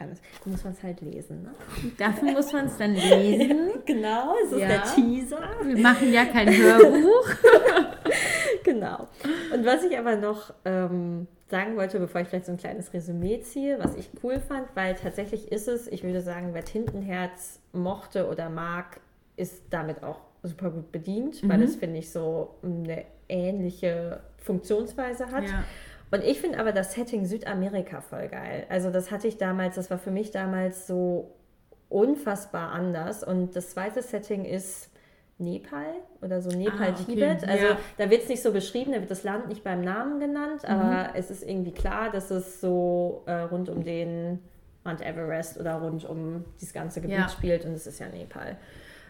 [0.00, 0.20] Kann es.
[0.42, 1.50] Da muss man es halt lesen, ne?
[1.98, 3.70] Dafür muss man es dann lesen.
[3.86, 4.68] Genau, es ist Ja.
[4.68, 5.40] der Teaser.
[5.62, 7.28] Wir machen ja kein Hörbuch.
[8.64, 9.08] Genau.
[9.54, 13.40] Und was ich aber noch ähm, sagen wollte, bevor ich vielleicht so ein kleines Resümee
[13.40, 18.28] ziehe, was ich cool fand, weil tatsächlich ist es, ich würde sagen, wer Tintenherz mochte
[18.28, 19.00] oder mag,
[19.36, 21.64] ist damit auch super gut bedient, weil Mhm.
[21.64, 25.44] es, finde ich, so eine ähnliche Funktionsweise hat.
[25.44, 25.64] Ja.
[26.10, 28.66] Und ich finde aber das Setting Südamerika voll geil.
[28.68, 31.34] Also das hatte ich damals, das war für mich damals so
[31.88, 33.22] unfassbar anders.
[33.22, 34.90] Und das zweite Setting ist
[35.38, 37.36] Nepal oder so Nepal, Ah, okay.
[37.46, 37.78] Also Ja.
[37.96, 40.68] da wird es nicht so beschrieben, da wird das Land nicht beim Namen genannt, Mhm.
[40.74, 44.40] aber es ist irgendwie klar, dass es so äh, rund um den
[44.84, 47.28] Mount Everest oder rund um dieses ganze Gebiet Ja.
[47.28, 48.56] spielt und es ist ja Nepal.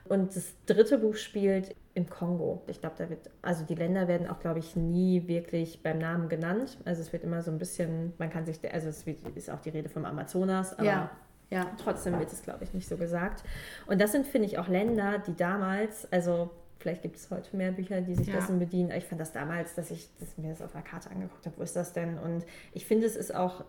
[0.05, 2.63] Und das dritte Buch spielt im Kongo.
[2.67, 6.29] Ich glaube, da wird, also die Länder werden auch, glaube ich, nie wirklich beim Namen
[6.29, 6.79] genannt.
[6.85, 9.71] Also es wird immer so ein bisschen, man kann sich, also es ist auch die
[9.71, 11.11] Rede vom Amazonas, aber Ja.
[11.51, 11.67] Ja.
[11.83, 13.43] trotzdem wird es, glaube ich, nicht so gesagt.
[13.89, 17.73] Und das sind, finde ich, auch Länder, die damals, also vielleicht gibt es heute mehr
[17.73, 18.35] Bücher, die sich Ja.
[18.37, 18.91] dessen bedienen.
[18.93, 21.63] Ich fand das damals, dass ich dass mir das auf einer Karte angeguckt habe, wo
[21.63, 22.19] ist das denn?
[22.19, 23.65] Und ich finde, es ist auch,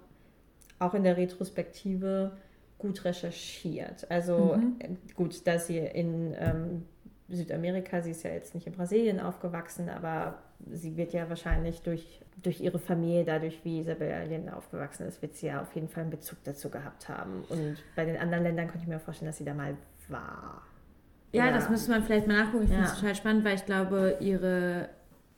[0.80, 2.32] auch in der Retrospektive
[2.82, 4.10] gut recherchiert.
[4.10, 4.76] Also Mhm.
[4.80, 6.86] äh, gut, dass sie in ähm,
[7.30, 10.40] Südamerika, sie ist ja jetzt nicht in Brasilien aufgewachsen, aber
[10.70, 15.36] sie wird ja wahrscheinlich durch, durch ihre Familie, dadurch wie Isabel Allende aufgewachsen ist, wird
[15.36, 17.44] sie ja auf jeden Fall einen Bezug dazu gehabt haben.
[17.50, 19.78] Und bei den anderen Ländern könnte ich mir vorstellen, dass sie da mal
[20.10, 20.62] war.
[21.32, 22.64] Ja, das müsste man vielleicht mal nachgucken.
[22.64, 23.00] Ich finde es Ja.
[23.00, 24.90] total spannend, weil ich glaube, ihre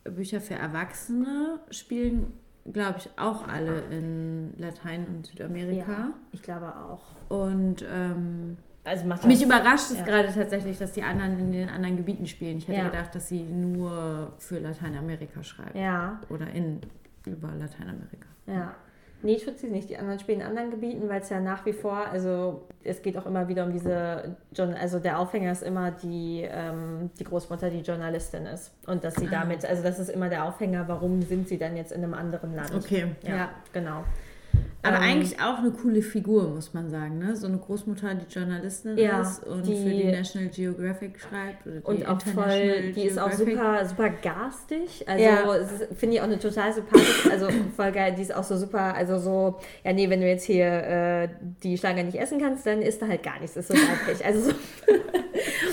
[0.06, 2.34] Bücher für Erwachsene spielen,
[2.72, 5.92] glaube ich, auch alle in Latein- und Südamerika.
[5.92, 7.02] Ja, ich glaube auch.
[7.30, 10.04] Und ähm, Also mich überrascht es Ja.
[10.06, 12.58] gerade tatsächlich, dass die anderen in den anderen Gebieten spielen.
[12.58, 12.90] Ich hätte Ja.
[12.90, 15.76] gedacht, dass sie nur für Lateinamerika schreibt.
[15.76, 16.82] Ja, Oder in
[17.26, 18.28] über Lateinamerika.
[18.46, 18.76] Ja.
[19.24, 19.90] Nee, tut sie nicht.
[19.90, 23.18] Die anderen spielen in anderen Gebieten, weil es ja nach wie vor, also es geht
[23.18, 27.70] auch immer wieder um diese, John, also der Aufhänger ist immer die, ähm, die Großmutter,
[27.70, 28.74] die Journalistin ist.
[28.86, 29.32] Und dass sie Ah.
[29.42, 32.54] damit, also das ist immer der Aufhänger, warum sind sie dann jetzt in einem anderen
[32.56, 32.74] Land.
[32.76, 33.50] Okay, Ja, ja.
[33.72, 34.04] genau.
[34.86, 37.18] Aber Ähm, eigentlich auch eine coole Figur, muss man sagen.
[37.18, 37.36] Ne?
[37.38, 41.66] So eine Großmutter, die Journalistin Ja, ist und die- für die National Geographic schreibt.
[41.86, 45.06] Und auch voll, die ist auch super, super garstig.
[45.08, 45.38] Also Ja.
[45.96, 49.18] finde ich auch eine total sympathisch, also voll geil, die ist auch so super, also
[49.20, 51.30] so, ja nee, wenn du jetzt hier äh,
[51.64, 54.26] die Schlange nicht essen kannst, dann isst du halt gar nichts, das ist so weiblich.
[54.26, 54.56] Also so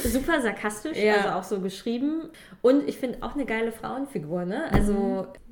[0.09, 1.17] super sarkastisch, Ja.
[1.17, 2.31] also auch so geschrieben.
[2.63, 4.65] Und ich finde auch eine geile Frauenfigur, ne?
[4.73, 5.50] Also ich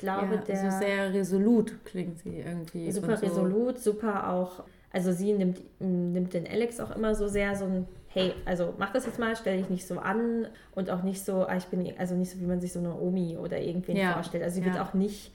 [0.00, 2.90] glaube, Ja, der so sehr resolut klingt sie irgendwie.
[2.90, 3.26] super so.
[3.26, 7.86] resolut, super auch, also sie nimmt, nimmt den Alex auch immer so sehr so ein,
[8.08, 11.44] hey, also mach das jetzt mal, stell dich nicht so an und auch nicht so,
[11.46, 14.14] ah, ich bin, also nicht so, wie man sich so eine Omi oder irgendwen Ja,
[14.14, 14.42] vorstellt.
[14.42, 14.84] Also sie wird ja.
[14.84, 15.30] auch nicht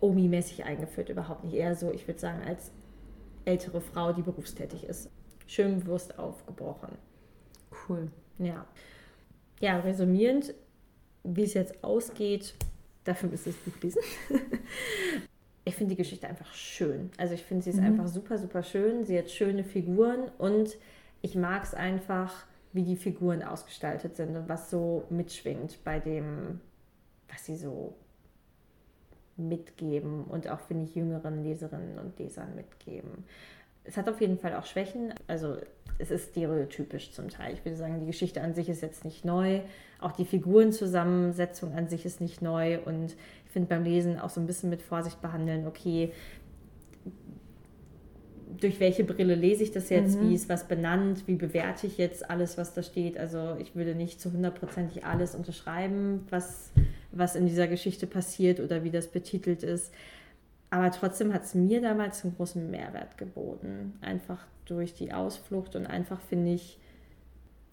[0.00, 1.54] Omi-mäßig eingeführt, überhaupt nicht.
[1.54, 2.70] Eher so, ich würde sagen, als
[3.44, 5.10] ältere Frau, die berufstätig ist.
[5.46, 6.90] Schön bewusst aufgebrochen.
[7.88, 8.08] Cool.
[8.38, 8.64] Ja.
[9.60, 10.54] Ja, resümierend,
[11.24, 12.54] wie es jetzt ausgeht,
[13.04, 14.02] dafür ihr das Buch lesen.
[15.64, 17.10] ich finde die Geschichte einfach schön.
[17.16, 17.86] Also ich finde sie ist mhm.
[17.86, 19.04] einfach super, super schön.
[19.04, 20.76] Sie hat schöne Figuren und
[21.22, 26.60] ich mag es einfach, wie die Figuren ausgestaltet sind und was so mitschwingt bei dem,
[27.28, 27.94] was sie so
[29.36, 33.24] mitgeben und auch, finde ich, jüngeren Leserinnen und Lesern mitgeben.
[33.84, 35.14] Es hat auf jeden Fall auch Schwächen.
[35.26, 35.56] Also
[35.98, 37.54] es ist stereotypisch zum Teil.
[37.54, 39.60] Ich würde sagen, die Geschichte an sich ist jetzt nicht neu.
[40.00, 42.78] Auch die Figurenzusammensetzung an sich ist nicht neu.
[42.84, 43.12] Und
[43.46, 46.12] ich finde beim Lesen auch so ein bisschen mit Vorsicht behandeln, okay,
[48.58, 50.28] durch welche Brille lese ich das jetzt, mhm.
[50.28, 53.18] wie ist was benannt, wie bewerte ich jetzt alles, was da steht.
[53.18, 56.70] Also ich würde nicht zu hundertprozentig alles unterschreiben, was,
[57.12, 59.92] was in dieser Geschichte passiert oder wie das betitelt ist.
[60.70, 63.98] Aber trotzdem hat es mir damals einen großen Mehrwert geboten.
[64.00, 66.78] Einfach durch die Ausflucht und einfach, finde ich,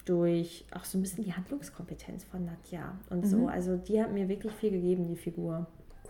[0.04, 3.28] durch auch so ein bisschen die Handlungskompetenz von Nadja und mhm.
[3.28, 3.46] so.
[3.46, 5.66] Also die hat mir wirklich viel gegeben, die Figur.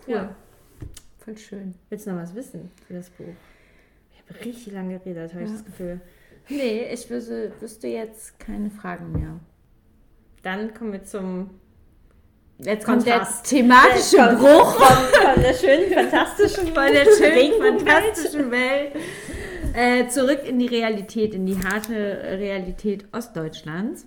[0.07, 0.13] Cool.
[0.13, 0.35] Ja.
[1.19, 1.75] Voll schön.
[1.89, 3.25] Willst du noch was wissen für das Buch?
[4.11, 5.47] Ich habe richtig lange geredet, habe ja.
[5.47, 6.01] ich das Gefühl.
[6.47, 9.39] Nee, ich wüsste, wüsste jetzt keine Fragen mehr.
[10.41, 11.51] Dann kommen wir zum
[12.61, 13.49] Jetzt kommt Kontrast.
[13.49, 18.95] der thematische der Bruch von, von, der schönen, fantastischen, von der schönen, fantastischen Welt.
[19.73, 24.05] Äh, zurück in die Realität, in die harte Realität Ostdeutschlands.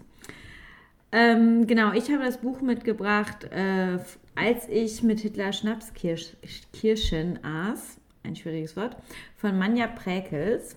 [1.12, 3.98] Ähm, genau, ich habe das Buch mitgebracht, äh,
[4.34, 8.96] als ich mit Hitler Schnapskirschen aß, ein schwieriges Wort,
[9.36, 10.76] von Manja Präkels.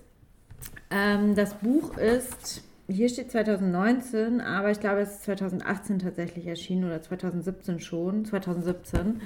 [0.90, 6.84] Ähm, das Buch ist hier steht 2019, aber ich glaube, es ist 2018 tatsächlich erschienen
[6.84, 9.16] oder 2017 schon, 2017, okay.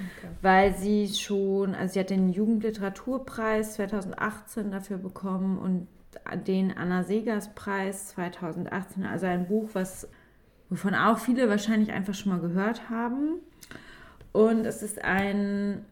[0.41, 5.87] weil sie schon, also sie hat den Jugendliteraturpreis 2018 dafür bekommen und
[6.47, 10.07] den Anna Segers Preis 2018, also ein Buch, was
[10.69, 13.39] wovon auch viele wahrscheinlich einfach schon mal gehört haben.
[14.31, 15.85] Und es ist ein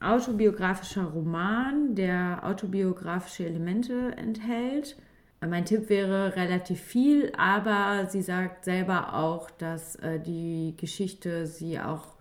[0.00, 4.96] autobiografischer Roman, der autobiografische Elemente enthält
[5.40, 11.78] mein Tipp wäre relativ viel, aber sie sagt selber auch, dass äh, die Geschichte sie
[11.78, 12.16] auch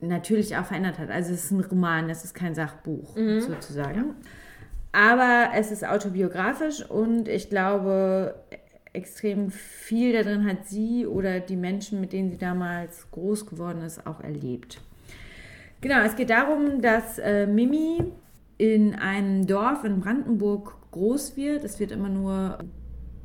[0.00, 1.10] natürlich auch verändert hat.
[1.10, 3.40] Also es ist ein Roman, es ist kein Sachbuch mhm.
[3.40, 3.96] sozusagen.
[3.96, 4.14] Ja.
[4.92, 8.34] Aber es ist autobiografisch und ich glaube,
[8.92, 14.06] extrem viel darin hat sie oder die Menschen, mit denen sie damals groß geworden ist,
[14.06, 14.80] auch erlebt.
[15.80, 18.04] Genau, es geht darum, dass äh, Mimi
[18.58, 21.64] in einem Dorf in Brandenburg groß wird.
[21.64, 22.58] Es wird immer nur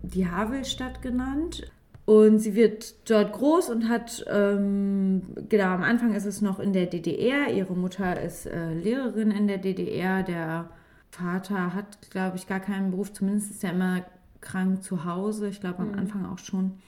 [0.02, 1.72] die Havelstadt genannt.
[2.06, 6.72] Und sie wird dort groß und hat, ähm, genau, am Anfang ist es noch in
[6.72, 7.54] der DDR.
[7.54, 10.24] Ihre Mutter ist äh, Lehrerin in der DDR.
[10.24, 10.70] Der
[11.12, 13.12] Vater hat, glaube ich, gar keinen Beruf.
[13.12, 14.06] Zumindest ist er immer
[14.40, 15.50] krank zu Hause.
[15.50, 16.00] Ich glaube, am mhm.
[16.00, 16.80] Anfang auch schon.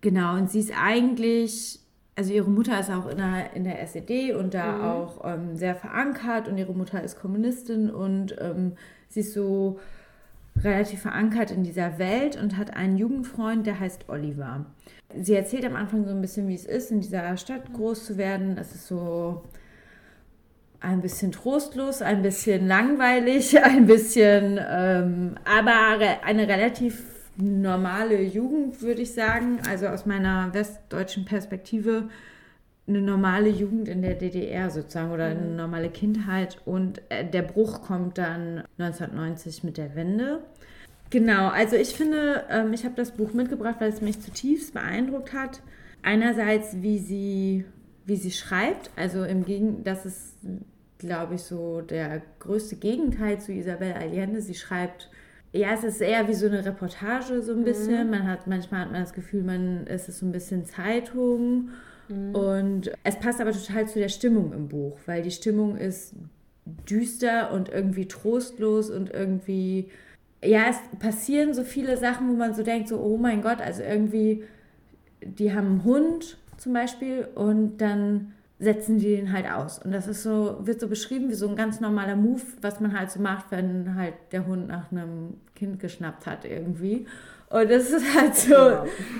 [0.00, 1.80] Genau, und sie ist eigentlich,
[2.16, 4.82] also ihre Mutter ist auch in der, in der SED und da mhm.
[4.82, 6.48] auch ähm, sehr verankert.
[6.48, 8.72] Und ihre Mutter ist Kommunistin und ähm,
[9.12, 9.78] Sie ist so
[10.56, 14.64] relativ verankert in dieser Welt und hat einen Jugendfreund, der heißt Oliver.
[15.20, 18.16] Sie erzählt am Anfang so ein bisschen, wie es ist, in dieser Stadt groß zu
[18.16, 18.56] werden.
[18.58, 19.42] Es ist so
[20.80, 27.04] ein bisschen trostlos, ein bisschen langweilig, ein bisschen, ähm, aber eine relativ
[27.36, 29.60] normale Jugend, würde ich sagen.
[29.68, 32.08] Also aus meiner westdeutschen Perspektive
[32.88, 35.56] eine normale Jugend in der DDR sozusagen oder eine mhm.
[35.56, 40.40] normale Kindheit und äh, der Bruch kommt dann 1990 mit der Wende.
[41.10, 45.32] Genau, also ich finde, ähm, ich habe das Buch mitgebracht, weil es mich zutiefst beeindruckt
[45.32, 45.62] hat.
[46.02, 47.64] Einerseits, wie sie,
[48.06, 50.36] wie sie schreibt, also im Gegen, das ist,
[50.98, 54.40] glaube ich, so der größte Gegenteil zu Isabel Allende.
[54.40, 55.10] Sie schreibt
[55.54, 58.06] ja, es ist eher wie so eine Reportage so ein bisschen.
[58.06, 58.10] Mhm.
[58.10, 61.68] Man hat manchmal hat man das Gefühl, man es ist so ein bisschen Zeitung
[62.12, 62.34] Mhm.
[62.34, 66.14] Und es passt aber total zu der Stimmung im Buch, weil die Stimmung ist
[66.88, 69.88] düster und irgendwie trostlos und irgendwie,
[70.44, 73.82] ja, es passieren so viele Sachen, wo man so denkt, so, oh mein Gott, also
[73.82, 74.44] irgendwie,
[75.22, 79.80] die haben einen Hund zum Beispiel und dann setzen die den halt aus.
[79.80, 82.96] Und das ist so, wird so beschrieben wie so ein ganz normaler Move, was man
[82.96, 87.06] halt so macht, wenn halt der Hund nach einem Kind geschnappt hat irgendwie.
[87.52, 88.54] Und das ist halt so,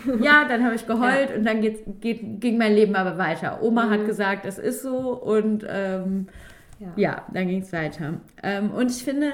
[0.05, 0.25] genau.
[0.25, 1.37] ja, dann habe ich geheult ja.
[1.37, 3.63] und dann geht, geht, ging mein Leben aber weiter.
[3.63, 3.91] Oma mhm.
[3.91, 6.29] hat gesagt, es ist so und ähm,
[6.79, 6.93] ja.
[6.97, 7.27] ja.
[7.33, 8.21] dann ging es weiter.
[8.43, 9.33] Ähm, und ich finde,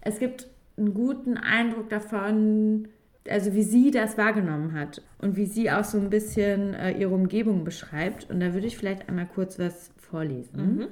[0.00, 2.88] es gibt einen guten Eindruck davon,
[3.28, 7.14] also wie sie das wahrgenommen hat und wie sie auch so ein bisschen äh, ihre
[7.14, 8.28] Umgebung beschreibt.
[8.30, 10.76] Und da würde ich vielleicht einmal kurz was vorlesen.
[10.76, 10.88] Mhm.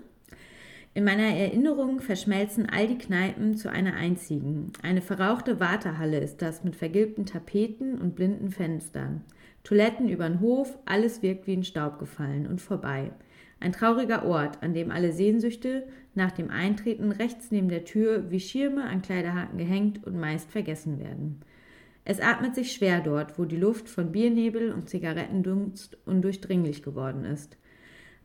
[0.99, 4.73] In meiner Erinnerung verschmelzen all die Kneipen zu einer einzigen.
[4.83, 9.23] Eine verrauchte Wartehalle ist das mit vergilbten Tapeten und blinden Fenstern.
[9.63, 13.13] Toiletten übern Hof, alles wirkt wie in Staub gefallen und vorbei.
[13.61, 15.87] Ein trauriger Ort, an dem alle Sehnsüchte
[16.17, 20.99] nach dem Eintreten rechts neben der Tür wie Schirme an Kleiderhaken gehängt und meist vergessen
[20.99, 21.43] werden.
[22.05, 27.57] Es atmet sich schwer dort, wo die Luft von Biernebel und Zigarettendunst undurchdringlich geworden ist.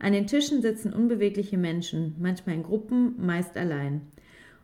[0.04, 4.02] An den Tischen sitzen unbewegliche Menschen, manchmal in Gruppen, meist allein.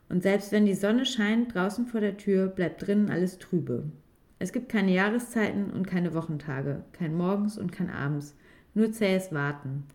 [0.10, 3.86] Und selbst wenn die Sonne scheint draußen vor der Tür, bleibt drinnen alles trübe.
[4.38, 8.36] Es gibt keine Jahreszeiten und keine Wochentage, kein Morgens und kein Abends,
[8.74, 9.86] nur zähes Warten.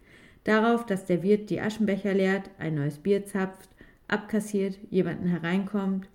[0.45, 3.69] Darauf, dass der Wirt die Aschenbecher leert, ein neues Bier zapft,
[4.09, 6.09] abkassiert, jemanden hereinkommt,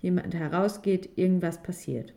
[0.00, 2.14] jemand herausgeht, irgendwas passiert.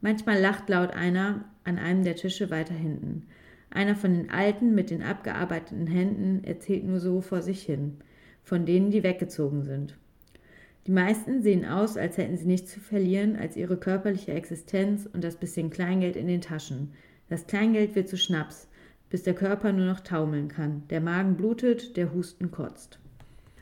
[0.00, 3.26] Manchmal lacht laut einer an einem der Tische weiter hinten.
[3.70, 7.98] Einer von den Alten mit den abgearbeiteten Händen erzählt nur so vor sich hin,
[8.42, 9.96] von denen, die weggezogen sind.
[10.86, 15.22] Die meisten sehen aus, als hätten sie nichts zu verlieren als ihre körperliche Existenz und
[15.22, 16.92] das bisschen Kleingeld in den Taschen.
[17.28, 18.68] Das Kleingeld wird zu Schnaps,
[19.10, 20.84] bis der Körper nur noch taumeln kann.
[20.88, 22.98] Der Magen blutet, der Husten kotzt.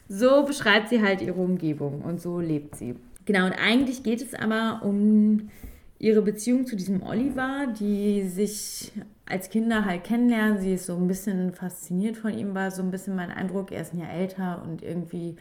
[0.09, 2.95] So beschreibt sie halt ihre Umgebung und so lebt sie.
[3.25, 5.51] Genau, und eigentlich geht es aber um
[5.99, 8.93] ihre Beziehung zu diesem Oliver, die sich
[9.29, 10.59] als Kinder halt kennenlernen.
[10.59, 13.73] Sie ist so ein bisschen fasziniert von ihm, war so ein bisschen mein Eindruck.
[13.73, 15.37] Er ist ein Jahr älter und irgendwie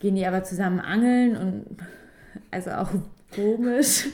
[0.00, 1.66] gehen die aber zusammen angeln und
[2.50, 2.90] also auch
[3.34, 4.06] komisch.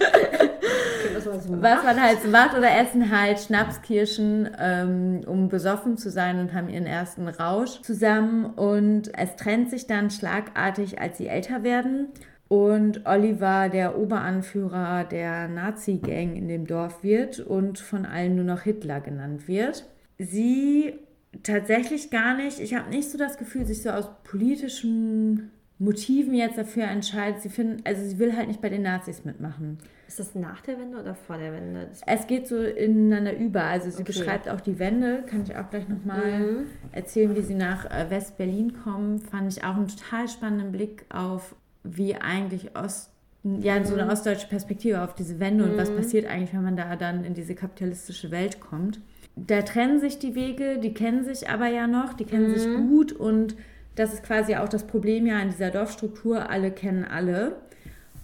[1.61, 6.53] was, man halt so macht oder essen halt Schnapskirschen, ähm, um besoffen zu sein und
[6.53, 12.09] haben ihren ersten Rausch zusammen und es trennt sich dann schlagartig, als sie älter werden
[12.49, 18.63] und Oliver der Oberanführer der Nazi-Gang in dem Dorf wird und von allen nur noch
[18.63, 19.85] Hitler genannt wird.
[20.19, 20.95] Sie
[21.43, 26.57] tatsächlich gar nicht, ich habe nicht so das Gefühl, sich so aus politischen Motiven jetzt
[26.57, 29.79] dafür entscheidet, sie finden, also sie will halt nicht bei den Nazis mitmachen.
[30.09, 31.91] Ist das nach der Wende oder vor der Wende?
[32.07, 33.65] Es geht so ineinander über.
[33.65, 34.13] Also sie okay.
[34.13, 36.67] beschreibt auch die Wende, kann ich auch gleich nochmal mhm.
[36.93, 39.19] erzählen, wie sie nach äh, West-Berlin kommen.
[39.19, 41.57] Fand ich auch einen total spannenden Blick auf,
[41.89, 43.11] wie eigentlich Ost,
[43.45, 44.11] ja, so eine mhm.
[44.11, 45.71] ostdeutsche Perspektive auf diese Wende mhm.
[45.71, 45.97] und was mhm.
[45.97, 49.01] passiert eigentlich, wenn man da dann in diese kapitalistische Welt kommt.
[49.37, 52.57] Da trennen sich die Wege, die kennen sich aber ja noch, die kennen mhm.
[52.57, 53.57] sich gut und
[53.95, 56.51] das ist quasi auch das Problem ja in dieser Dorfstruktur.
[56.51, 57.57] Alle kennen alle.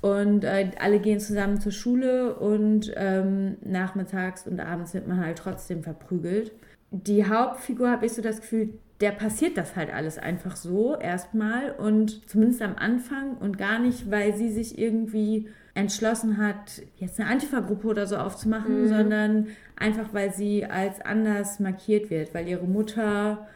[0.02, 5.38] Und äh, alle gehen zusammen zur Schule und ähm, nachmittags und abends wird man halt
[5.38, 6.50] trotzdem verprügelt.
[6.90, 8.70] Die Hauptfigur, habe ich so das Gefühl,
[9.02, 14.10] der passiert das halt alles einfach so erstmal und zumindest am Anfang und gar nicht,
[14.10, 18.88] weil sie sich irgendwie entschlossen hat, jetzt eine Antifa-Gruppe oder so aufzumachen, mhm.
[18.88, 19.46] sondern
[19.76, 23.48] einfach, weil sie als anders markiert wird, weil ihre Mutter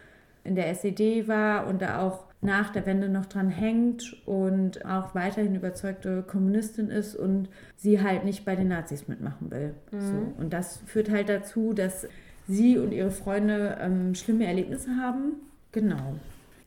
[0.42, 5.14] in der SED war und da auch nach der Wende noch dran hängt und auch
[5.14, 9.74] weiterhin überzeugte Kommunistin ist und sie halt nicht bei den Nazis mitmachen will.
[9.92, 10.00] Mhm.
[10.00, 10.42] So.
[10.42, 12.08] Und das führt halt dazu, dass
[12.48, 15.34] sie und ihre Freunde ähm, schlimme Erlebnisse haben.
[15.72, 16.14] Genau.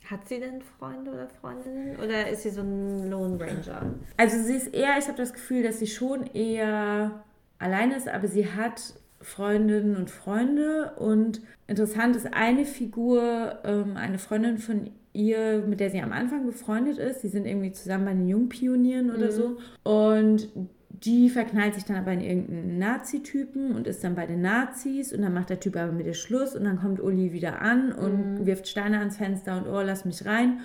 [0.09, 3.93] Hat sie denn Freunde oder Freundinnen oder ist sie so ein Lone Ranger?
[4.17, 7.23] Also sie ist eher, ich habe das Gefühl, dass sie schon eher
[7.59, 10.93] alleine ist, aber sie hat Freundinnen und Freunde.
[10.97, 16.45] Und interessant ist eine Figur, ähm, eine Freundin von ihr, mit der sie am Anfang
[16.45, 17.21] befreundet ist.
[17.21, 19.31] Sie sind irgendwie zusammen bei den Jungpionieren oder mhm.
[19.31, 19.57] so.
[19.83, 20.49] Und
[20.89, 25.21] die verknallt sich dann aber in irgendeinen Nazi-Typen und ist dann bei den Nazis und
[25.21, 28.41] dann macht der Typ aber mit ihr Schluss und dann kommt Uli wieder an und
[28.41, 28.45] mhm.
[28.45, 30.59] wirft Steine ans Fenster und oh, lass mich rein.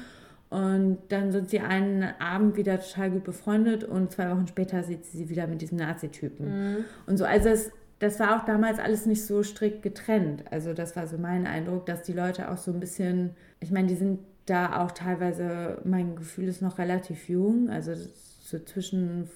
[0.51, 5.05] Und dann sind sie einen Abend wieder total gut befreundet und zwei Wochen später sieht
[5.05, 6.47] sie sie wieder mit diesem Nazi-Typen.
[6.47, 6.77] Mhm.
[7.07, 10.45] Und so, also es das war auch damals alles nicht so strikt getrennt.
[10.51, 13.89] Also das war so mein Eindruck, dass die Leute auch so ein bisschen, ich meine,
[13.89, 19.29] die sind da auch teilweise, mein Gefühl ist noch relativ jung, also so zwischen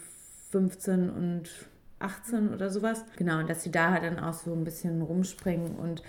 [0.51, 1.49] 15 und
[1.99, 3.05] 18 oder sowas.
[3.17, 6.03] Genau, und dass sie da halt dann auch so ein bisschen rumspringen und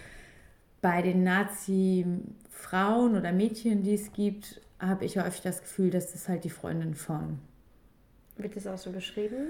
[0.82, 6.30] bei den Nazi-Frauen oder Mädchen, die es gibt, habe ich häufig das Gefühl, dass das
[6.30, 7.40] halt die Freundin von.
[8.38, 9.48] Wird das auch so beschrieben?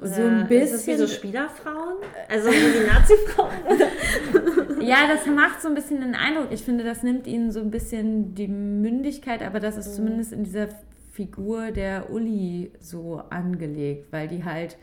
[0.00, 0.62] Oder so ein bisschen.
[0.62, 1.98] Ist das wie so Spielerfrauen?
[2.28, 4.80] Also wie die Nazi-Frauen?
[4.82, 6.48] ja, das macht so ein bisschen den Eindruck.
[6.50, 9.94] Ich finde, das nimmt ihnen so ein bisschen die Mündigkeit, aber das ist mhm.
[9.94, 10.68] zumindest in dieser
[11.16, 14.76] Figur der Uli so angelegt, weil die halt,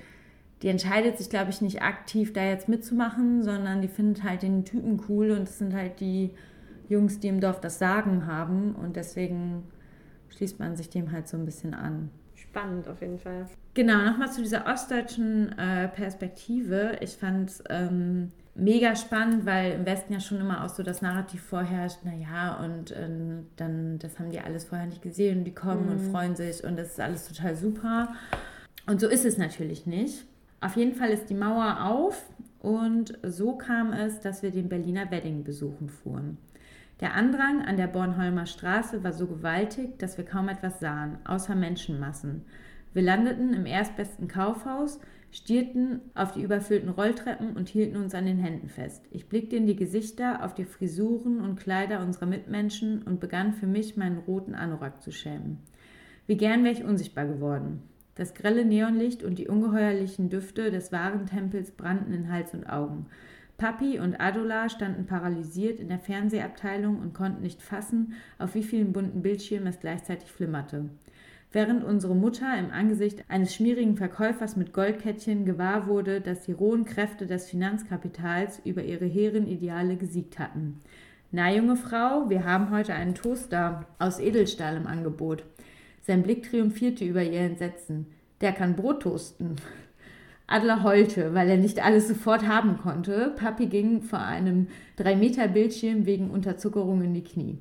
[0.64, 4.66] die entscheidet sich, glaube ich, nicht aktiv da jetzt mitzumachen, sondern die findet halt den
[4.66, 6.32] Typen cool und es sind halt die
[6.90, 9.64] Jungs, die im Dorf das Sagen haben und deswegen
[10.30, 12.10] schließt man sich dem halt so ein bisschen an.
[12.34, 13.46] Spannend auf jeden Fall.
[13.76, 16.98] Genau, nochmal zu dieser ostdeutschen äh, Perspektive.
[17.02, 21.41] Ich fand ähm, mega spannend, weil im Westen ja schon immer auch so das Narrativ
[21.41, 23.10] vorherrscht, naja, und äh,
[23.56, 25.91] dann, das haben die alles vorher nicht gesehen und die kommen mhm.
[25.91, 28.14] und freuen sich und das ist alles total super.
[28.86, 30.26] Und so ist es natürlich nicht.
[30.62, 32.24] Auf jeden Fall ist die Mauer auf
[32.60, 36.38] und so kam es, dass wir den Berliner Wedding besuchen fuhren.
[36.99, 41.56] Der Andrang an der Bornholmer Straße war so gewaltig, dass wir kaum etwas sahen, außer
[41.56, 42.45] Menschenmassen.
[42.93, 44.99] Wir landeten im erstbesten Kaufhaus,
[45.34, 49.04] stierten auf die überfüllten Rolltreppen und hielten uns an den Händen fest.
[49.10, 53.66] Ich blickte in die Gesichter, auf die Frisuren und Kleider unserer Mitmenschen und begann für
[53.66, 55.58] mich, meinen roten Anorak zu schämen.
[56.28, 57.82] Wie gern wäre ich unsichtbar geworden.
[58.14, 63.08] Das grelle Neonlicht und die ungeheuerlichen Düfte des wahren Tempels brannten in Hals und Augen.
[63.58, 68.94] Papi und Adola standen paralysiert in der Fernsehabteilung und konnten nicht fassen, auf wie vielen
[68.94, 70.90] bunten Bildschirmen es gleichzeitig flimmerte
[71.54, 76.84] während unsere Mutter im Angesicht eines schmierigen Verkäufers mit Goldkettchen gewahr wurde, dass die rohen
[76.84, 80.82] Kräfte des Finanzkapitals über ihre hehren Ideale gesiegt hatten.
[81.32, 85.43] Na, junge Frau, wir haben heute einen Toaster aus Edelstahl im Angebot.
[86.01, 88.08] Sein Blick triumphierte über ihr Entsetzen.
[88.41, 89.56] Der kann Brot toasten.
[90.47, 93.34] Adler heulte, weil er nicht alles sofort haben konnte.
[93.36, 94.68] Papi ging vor einem
[94.99, 97.58] 3-Meter-Bildschirm wegen Unterzuckerung in die Knie.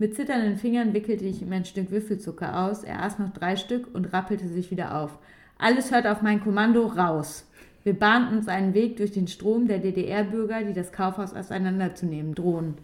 [0.00, 2.84] Mit zitternden Fingern wickelte ich ihm ein Stück Würfelzucker aus.
[2.84, 5.18] Er aß noch drei Stück und rappelte sich wieder auf.
[5.58, 7.44] Alles hört auf mein Kommando raus.
[7.82, 12.74] Wir bahnten uns einen Weg durch den Strom der DDR-Bürger, die das Kaufhaus auseinanderzunehmen drohen.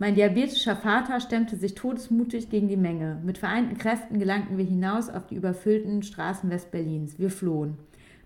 [0.00, 3.20] Mein diabetischer Vater stemmte sich todesmutig gegen die Menge.
[3.22, 7.20] Mit vereinten Kräften gelangten wir hinaus auf die überfüllten Straßen Westberlins.
[7.20, 7.76] Wir flohen.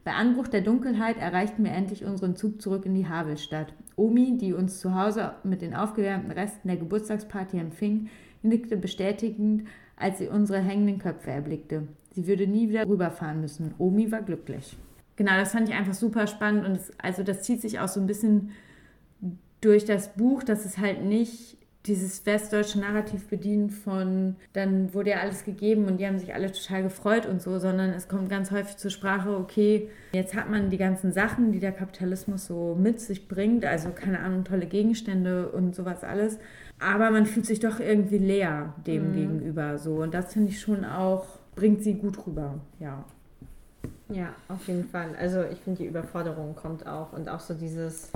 [0.06, 3.74] Bei Anbruch der Dunkelheit erreichten wir endlich unseren Zug zurück in die Havelstadt.
[3.96, 8.08] Omi, die uns zu Hause mit den aufgewärmten Resten der Geburtstagsparty empfing,
[8.40, 11.88] nickte bestätigend, als sie unsere hängenden Köpfe erblickte.
[12.12, 13.74] Sie würde nie wieder rüberfahren müssen.
[13.78, 14.76] Omi war glücklich.
[15.16, 17.98] Genau, das fand ich einfach super spannend und das, also das zieht sich auch so
[17.98, 18.50] ein bisschen
[19.60, 25.18] durch das Buch, dass es halt nicht dieses westdeutsche Narrativ bedient von, dann wurde ja
[25.18, 28.50] alles gegeben und die haben sich alle total gefreut und so, sondern es kommt ganz
[28.50, 33.00] häufig zur Sprache, okay, jetzt hat man die ganzen Sachen, die der Kapitalismus so mit
[33.00, 36.38] sich bringt, also keine Ahnung, tolle Gegenstände und sowas alles,
[36.78, 39.14] aber man fühlt sich doch irgendwie leer dem mhm.
[39.14, 43.04] gegenüber so und das finde ich schon auch, bringt sie gut rüber, ja.
[44.08, 45.16] Ja, auf jeden Fall.
[45.18, 48.12] Also ich finde, die Überforderung kommt auch und auch so dieses,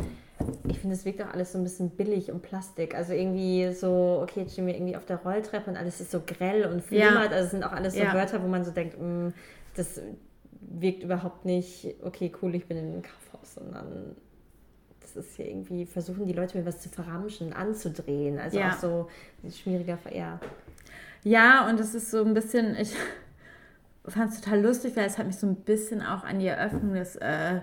[0.68, 2.94] ich finde, es wirkt auch alles so ein bisschen billig und Plastik.
[2.94, 6.20] Also irgendwie so, okay, jetzt stehen wir irgendwie auf der Rolltreppe und alles ist so
[6.24, 7.30] grell und flimmert.
[7.30, 7.36] Ja.
[7.36, 8.14] Also es sind auch alles so ja.
[8.14, 9.34] Wörter, wo man so denkt, mh, mm,
[9.76, 10.00] das
[10.60, 14.16] wirkt überhaupt nicht, okay, cool, ich bin in einem Kaufhaus, sondern
[15.00, 18.38] das ist hier irgendwie, versuchen die Leute mir was zu verramschen, anzudrehen.
[18.38, 18.70] Also ja.
[18.70, 19.08] auch so
[19.50, 20.40] schwieriger, ja.
[21.22, 22.94] Ja, und es ist so ein bisschen, ich
[24.06, 26.94] fand es total lustig, weil es hat mich so ein bisschen auch an die Eröffnung
[26.94, 27.60] des äh,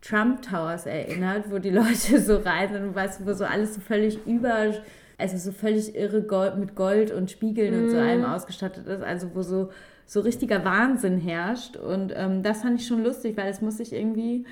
[0.00, 4.24] Trump Towers erinnert, wo die Leute so reisen und weißt, wo so alles so völlig
[4.26, 4.74] über,
[5.18, 7.84] also so völlig irre Gold, mit Gold und Spiegeln mm.
[7.84, 8.02] und so mhm.
[8.02, 9.70] allem ausgestattet ist, also wo so,
[10.06, 11.76] so richtiger Wahnsinn herrscht.
[11.76, 14.44] Und ähm, das fand ich schon lustig, weil es muss sich irgendwie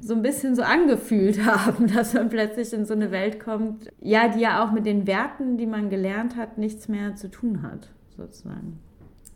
[0.00, 4.28] so ein bisschen so angefühlt haben, dass man plötzlich in so eine Welt kommt, ja,
[4.28, 7.90] die ja auch mit den Werten, die man gelernt hat, nichts mehr zu tun hat,
[8.16, 8.80] sozusagen.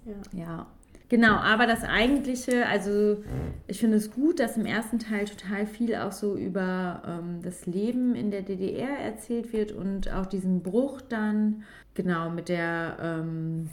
[0.05, 0.39] Ja.
[0.39, 0.67] ja.
[1.11, 3.25] Genau, aber das eigentliche, also
[3.67, 7.67] ich finde es gut, dass im ersten Teil total viel auch so über ähm, das
[7.67, 13.71] Leben in der DDR erzählt wird und auch diesen Bruch dann, genau, mit der ähm,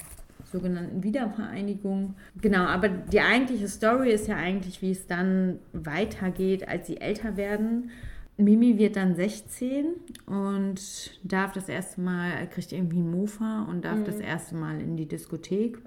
[0.51, 2.15] sogenannten Wiedervereinigung.
[2.41, 7.37] Genau, aber die eigentliche Story ist ja eigentlich, wie es dann weitergeht, als sie älter
[7.37, 7.91] werden.
[8.37, 9.85] Mimi wird dann 16
[10.25, 10.81] und
[11.23, 14.05] darf das erste Mal, kriegt irgendwie Mofa und darf mhm.
[14.05, 15.77] das erste Mal in die Diskothek.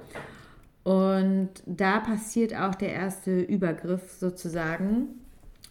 [0.90, 5.20] Und da passiert auch der erste Übergriff sozusagen.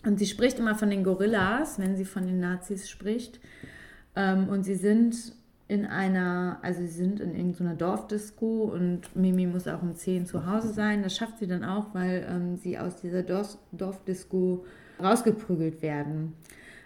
[0.06, 3.42] Und sie spricht immer von den Gorillas, wenn sie von den Nazis spricht.
[4.16, 5.34] Ähm, und sie sind
[5.68, 10.46] in einer, also sie sind in irgendeiner Dorfdisco und Mimi muss auch um 10 zu
[10.46, 11.04] Hause sein.
[11.04, 14.64] Das schafft sie dann auch, weil ähm, sie aus dieser Dorf Dorfdisco
[15.04, 16.32] rausgeprügelt werden.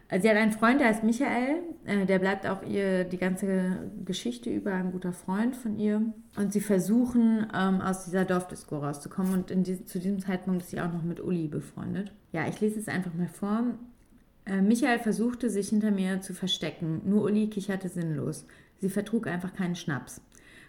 [0.10, 3.90] Also sie hat einen Freund, der heißt Michael, äh, der bleibt auch ihr die ganze
[4.06, 6.02] Geschichte über, ein guter Freund von ihr.
[6.36, 9.34] Und sie versuchen, ähm, aus dieser Dorfdisco rauszukommen.
[9.50, 12.12] Und die, zu diesem Zeitpunkt ist sie auch noch mit Uli befreundet.
[12.32, 13.64] Ja, ich lese es einfach mal vor.
[14.46, 17.02] Äh, Michael versuchte, sich hinter mir zu verstecken.
[17.06, 18.46] Nur Uli kicherte sinnlos.
[18.82, 20.22] Sie vertrug einfach keinen Schnaps.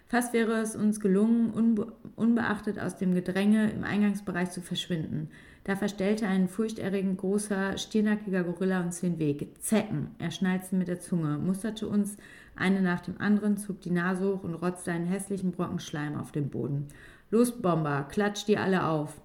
[0.07, 5.29] Fast wäre es uns gelungen, unbe unbeachtet aus dem Gedränge im Eingangsbereich zu verschwinden.
[5.65, 9.49] Da verstellte ein furchterregend großer, stiernackiger Gorilla uns den Weg.
[9.59, 10.11] Zecken!
[10.19, 12.17] Er schnalzte mit der Zunge, musterte uns
[12.55, 16.31] eine nach dem anderen, zog die Nase hoch und rotzte einen hässlichen Brocken Schleim auf
[16.31, 16.89] den Boden.
[17.31, 19.19] Los, Bomber, klatscht die alle auf!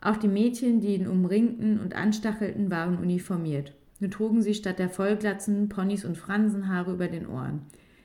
[0.00, 3.74] Auch die Mädchen, die ihn umringten und anstachelten, waren uniformiert.
[3.98, 7.62] Nur trugen sie statt der Vollglatzen Ponys und Fransenhaare über den Ohren.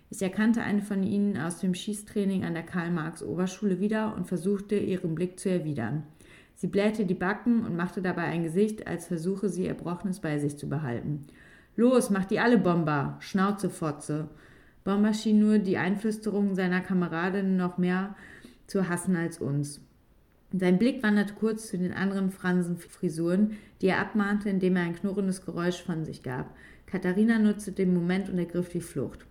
[0.09, 5.13] Ich erkannte eine von ihnen aus dem Schießtraining an der Karl-Marx-Oberschule wieder und versuchte, ihren
[5.13, 6.03] Blick zu erwidern.
[6.55, 10.57] Sie blähte die Backen und machte dabei ein Gesicht, als versuche sie Erbrochenes bei sich
[10.57, 11.27] zu behalten.
[11.75, 13.17] Los, mach die alle Bomber!
[13.19, 14.29] Schnauze, Fotze!
[14.85, 18.15] Bomber schien nur die Einflüsterungen seiner Kameradin noch mehr
[18.67, 19.81] zu hassen als uns.
[20.53, 25.43] Sein Blick wanderte kurz zu den anderen Fransenfrisuren, die er abmahnte, indem er ein knurrendes
[25.43, 26.55] Geräusch von sich gab.
[26.85, 29.25] Katharina nutzte den Moment und ergriff die Flucht.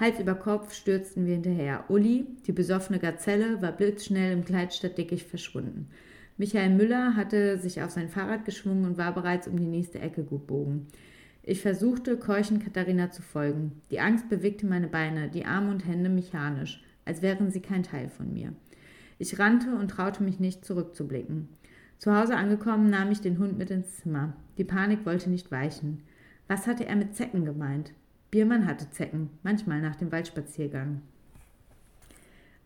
[0.00, 1.84] Hals über Kopf stürzten wir hinterher.
[1.88, 5.88] Uli, die besoffene Gazelle, war blitzschnell im Kleidstadtdickicht verschwunden.
[6.36, 10.24] Michael Müller hatte sich auf sein Fahrrad geschwungen und war bereits um die nächste Ecke
[10.24, 10.88] gebogen.
[11.42, 13.82] Ich versuchte, keuchend Katharina zu folgen.
[13.90, 18.08] Die Angst bewegte meine Beine, die Arme und Hände mechanisch, als wären sie kein Teil
[18.08, 18.52] von mir.
[19.18, 21.48] Ich rannte und traute mich nicht, zurückzublicken.
[21.98, 24.34] Zu Hause angekommen, nahm ich den Hund mit ins Zimmer.
[24.58, 26.02] Die Panik wollte nicht weichen.
[26.48, 27.92] Was hatte er mit Zecken gemeint?
[28.30, 31.02] Biermann hatte Zecken, manchmal nach dem Waldspaziergang.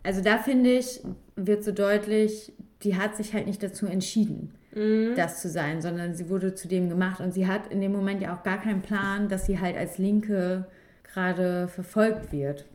[0.02, 1.00] Also da finde ich,
[1.36, 2.52] wird so deutlich,
[2.82, 5.14] die hat sich halt nicht dazu entschieden, mhm.
[5.16, 8.22] das zu sein, sondern sie wurde zu dem gemacht und sie hat in dem Moment
[8.22, 10.66] ja auch gar keinen Plan, dass sie halt als Linke
[11.02, 12.66] gerade verfolgt wird.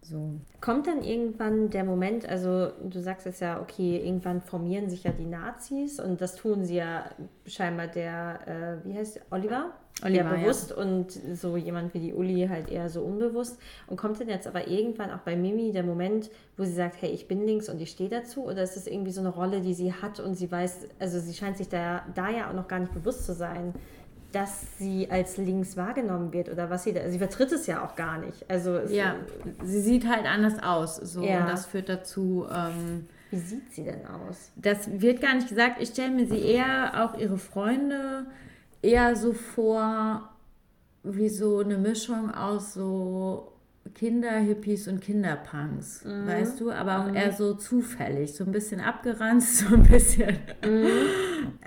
[0.00, 0.40] So.
[0.60, 5.12] Kommt dann irgendwann der Moment, also du sagst es ja, okay, irgendwann formieren sich ja
[5.12, 7.04] die Nazis und das tun sie ja
[7.46, 9.70] scheinbar der, äh, wie heißt Oliver?
[10.04, 10.76] Oliver ja, bewusst ja.
[10.76, 13.58] und so jemand wie die Uli halt eher so unbewusst.
[13.86, 17.10] Und kommt dann jetzt aber irgendwann auch bei Mimi der Moment, wo sie sagt, hey,
[17.10, 18.44] ich bin links und ich stehe dazu?
[18.44, 21.34] Oder ist das irgendwie so eine Rolle, die sie hat und sie weiß, also sie
[21.34, 23.74] scheint sich da, da ja auch noch gar nicht bewusst zu sein,
[24.32, 27.94] dass sie als links wahrgenommen wird oder was sie da, sie vertritt es ja auch
[27.94, 28.48] gar nicht.
[28.48, 29.16] Also ja,
[29.62, 31.40] sie sieht halt anders aus, so ja.
[31.40, 32.46] und das führt dazu.
[32.50, 34.50] Ähm, Wie sieht sie denn aus?
[34.56, 35.80] Das wird gar nicht gesagt.
[35.80, 38.26] Ich stelle mir sie eher auch ihre Freunde
[38.82, 40.28] eher so vor
[41.04, 43.52] wie so eine Mischung aus so
[43.94, 46.26] Kinderhippies und Kinderpunks, mhm.
[46.26, 47.16] weißt du, aber auch mhm.
[47.16, 50.36] eher so zufällig, so ein bisschen abgeranzt, so ein bisschen.
[50.64, 50.88] Mhm.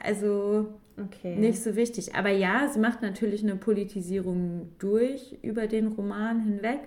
[0.01, 1.35] Also Okay.
[1.35, 2.15] Nicht so wichtig.
[2.15, 6.79] Aber ja, sie macht natürlich eine Politisierung durch über den Roman hinweg.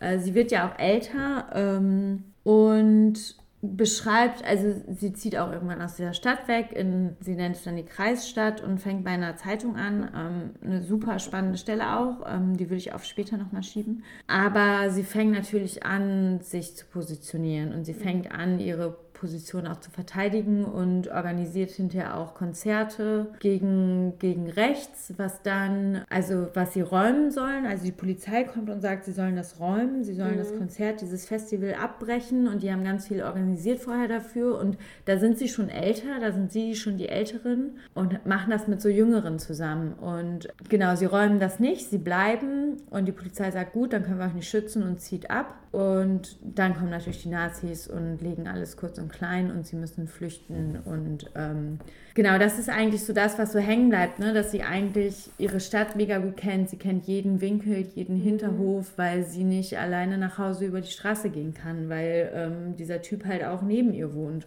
[0.00, 5.94] Äh, sie wird ja auch älter ähm, und beschreibt, also sie zieht auch irgendwann aus
[5.94, 9.76] dieser Stadt weg, in, sie nennt es dann die Kreisstadt und fängt bei einer Zeitung
[9.76, 10.10] an.
[10.14, 14.02] Ähm, eine super spannende Stelle auch, ähm, die würde ich auf später nochmal schieben.
[14.26, 19.78] Aber sie fängt natürlich an, sich zu positionieren und sie fängt an, ihre Position auch
[19.78, 26.80] zu verteidigen und organisiert hinterher auch Konzerte gegen, gegen rechts, was dann, also was sie
[26.80, 27.64] räumen sollen.
[27.64, 30.38] Also die Polizei kommt und sagt, sie sollen das räumen, sie sollen mhm.
[30.38, 35.16] das Konzert, dieses Festival abbrechen und die haben ganz viel organisiert vorher dafür und da
[35.16, 38.88] sind sie schon älter, da sind sie schon die Älteren und machen das mit so
[38.88, 39.92] Jüngeren zusammen.
[39.92, 44.18] Und genau, sie räumen das nicht, sie bleiben und die Polizei sagt, gut, dann können
[44.18, 45.61] wir euch nicht schützen und zieht ab.
[45.72, 50.06] Und dann kommen natürlich die Nazis und legen alles kurz und klein und sie müssen
[50.06, 50.78] flüchten.
[50.84, 51.78] Und ähm,
[52.12, 54.34] genau, das ist eigentlich so das, was so hängen bleibt, ne?
[54.34, 56.68] dass sie eigentlich ihre Stadt mega gut kennt.
[56.68, 58.22] Sie kennt jeden Winkel, jeden mhm.
[58.22, 63.00] Hinterhof, weil sie nicht alleine nach Hause über die Straße gehen kann, weil ähm, dieser
[63.00, 64.46] Typ halt auch neben ihr wohnt.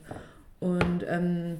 [0.59, 1.57] Und ähm,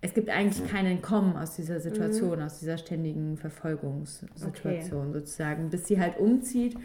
[0.00, 2.44] es gibt eigentlich kein Entkommen aus dieser Situation, mhm.
[2.44, 5.18] aus dieser ständigen Verfolgungssituation okay.
[5.18, 6.76] sozusagen, bis sie halt umzieht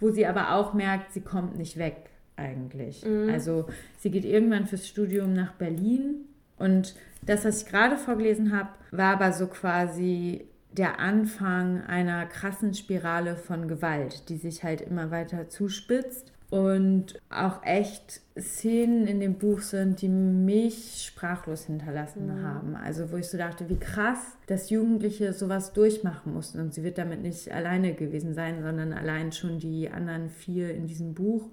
[0.00, 3.04] wo sie aber auch merkt, sie kommt nicht weg eigentlich.
[3.04, 3.30] Mhm.
[3.30, 3.66] Also
[3.98, 6.26] sie geht irgendwann fürs Studium nach Berlin
[6.56, 12.74] und das, was ich gerade vorgelesen habe, war aber so quasi der Anfang einer krassen
[12.74, 19.34] Spirale von Gewalt, die sich halt immer weiter zuspitzt und auch echt Szenen in dem
[19.34, 22.42] Buch sind, die mich sprachlos hinterlassen mhm.
[22.42, 22.76] haben.
[22.76, 26.58] Also wo ich so dachte, wie krass, dass Jugendliche sowas durchmachen mussten.
[26.60, 30.86] Und sie wird damit nicht alleine gewesen sein, sondern allein schon die anderen vier in
[30.86, 31.50] diesem Buch,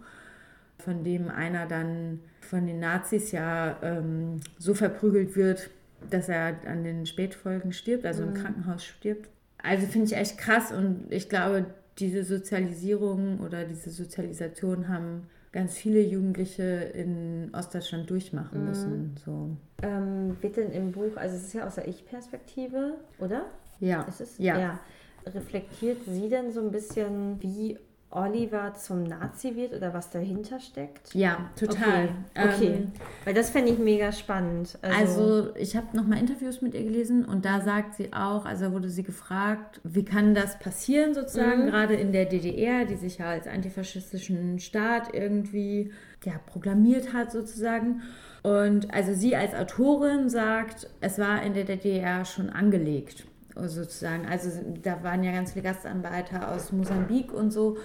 [0.77, 5.69] von dem einer dann von den Nazis ja ähm, so verprügelt wird,
[6.09, 8.29] dass er an den Spätfolgen stirbt, also mhm.
[8.29, 9.29] im Krankenhaus stirbt.
[9.61, 11.65] Also finde ich echt krass und ich glaube,
[11.99, 18.67] diese Sozialisierung oder diese Sozialisation haben ganz viele Jugendliche in Ostdeutschland durchmachen mhm.
[18.67, 19.15] müssen.
[19.23, 19.49] So.
[19.81, 23.45] Ähm, wird denn im Buch, also es ist ja aus der Ich-Perspektive, oder?
[23.79, 24.03] Ja.
[24.03, 24.37] Ist es?
[24.37, 24.59] Ja.
[24.59, 24.79] ja.
[25.25, 27.77] Reflektiert sie denn so ein bisschen, wie
[28.15, 31.13] Oliver zum Nazi wird oder was dahinter steckt?
[31.13, 32.09] Ja, total.
[32.33, 32.67] Okay, okay.
[32.67, 32.91] Ähm,
[33.25, 34.77] weil das fände ich mega spannend.
[34.81, 38.71] Also, also ich habe nochmal Interviews mit ihr gelesen und da sagt sie auch, also
[38.71, 41.67] wurde sie gefragt, wie kann das passieren sozusagen, mhm.
[41.67, 45.91] gerade in der DDR, die sich ja als antifaschistischen Staat irgendwie
[46.23, 48.01] ja, proklamiert hat sozusagen.
[48.43, 53.25] Und also sie als Autorin sagt, es war in der DDR schon angelegt.
[53.55, 54.25] sozusagen.
[54.27, 54.49] Also
[54.83, 57.77] da waren ja ganz viele Gastarbeiter aus Mosambik und so.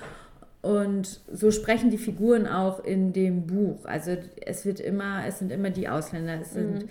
[0.62, 3.84] Und so sprechen die Figuren auch in dem Buch.
[3.84, 6.88] Also es wird immer, es sind immer die Ausländer, es sind mhm.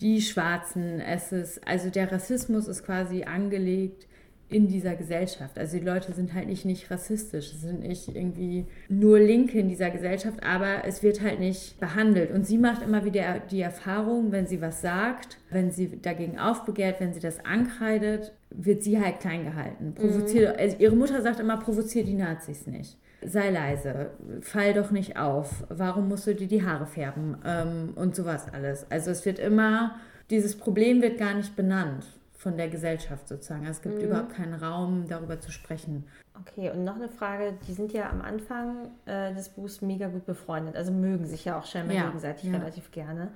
[0.00, 4.06] die Schwarzen, es ist, also der Rassismus ist quasi angelegt
[4.48, 5.58] in dieser Gesellschaft.
[5.58, 9.68] Also die Leute sind halt nicht, nicht rassistisch, es sind nicht irgendwie nur Linke in
[9.68, 12.30] dieser Gesellschaft, aber es wird halt nicht behandelt.
[12.30, 17.00] Und sie macht immer wieder die Erfahrung, wenn sie was sagt, wenn sie dagegen aufbegehrt,
[17.00, 19.94] wenn sie das ankreidet, wird sie halt klein gehalten.
[19.94, 20.60] Provoziert, mhm.
[20.60, 22.98] also ihre Mutter sagt immer, provoziert die Nazis nicht.
[23.22, 24.10] Sei leise,
[24.42, 28.86] fall doch nicht auf, warum musst du dir die Haare färben ähm, und sowas alles.
[28.90, 29.96] Also es wird immer,
[30.30, 32.06] dieses Problem wird gar nicht benannt
[32.36, 33.66] von der Gesellschaft sozusagen.
[33.66, 34.04] Also es gibt mhm.
[34.04, 36.04] überhaupt keinen Raum, darüber zu sprechen.
[36.40, 40.26] Okay, und noch eine Frage, die sind ja am Anfang äh, des Buchs mega gut
[40.26, 42.58] befreundet, also mögen sich ja auch scheinbar ja, gegenseitig ja.
[42.58, 43.32] relativ gerne.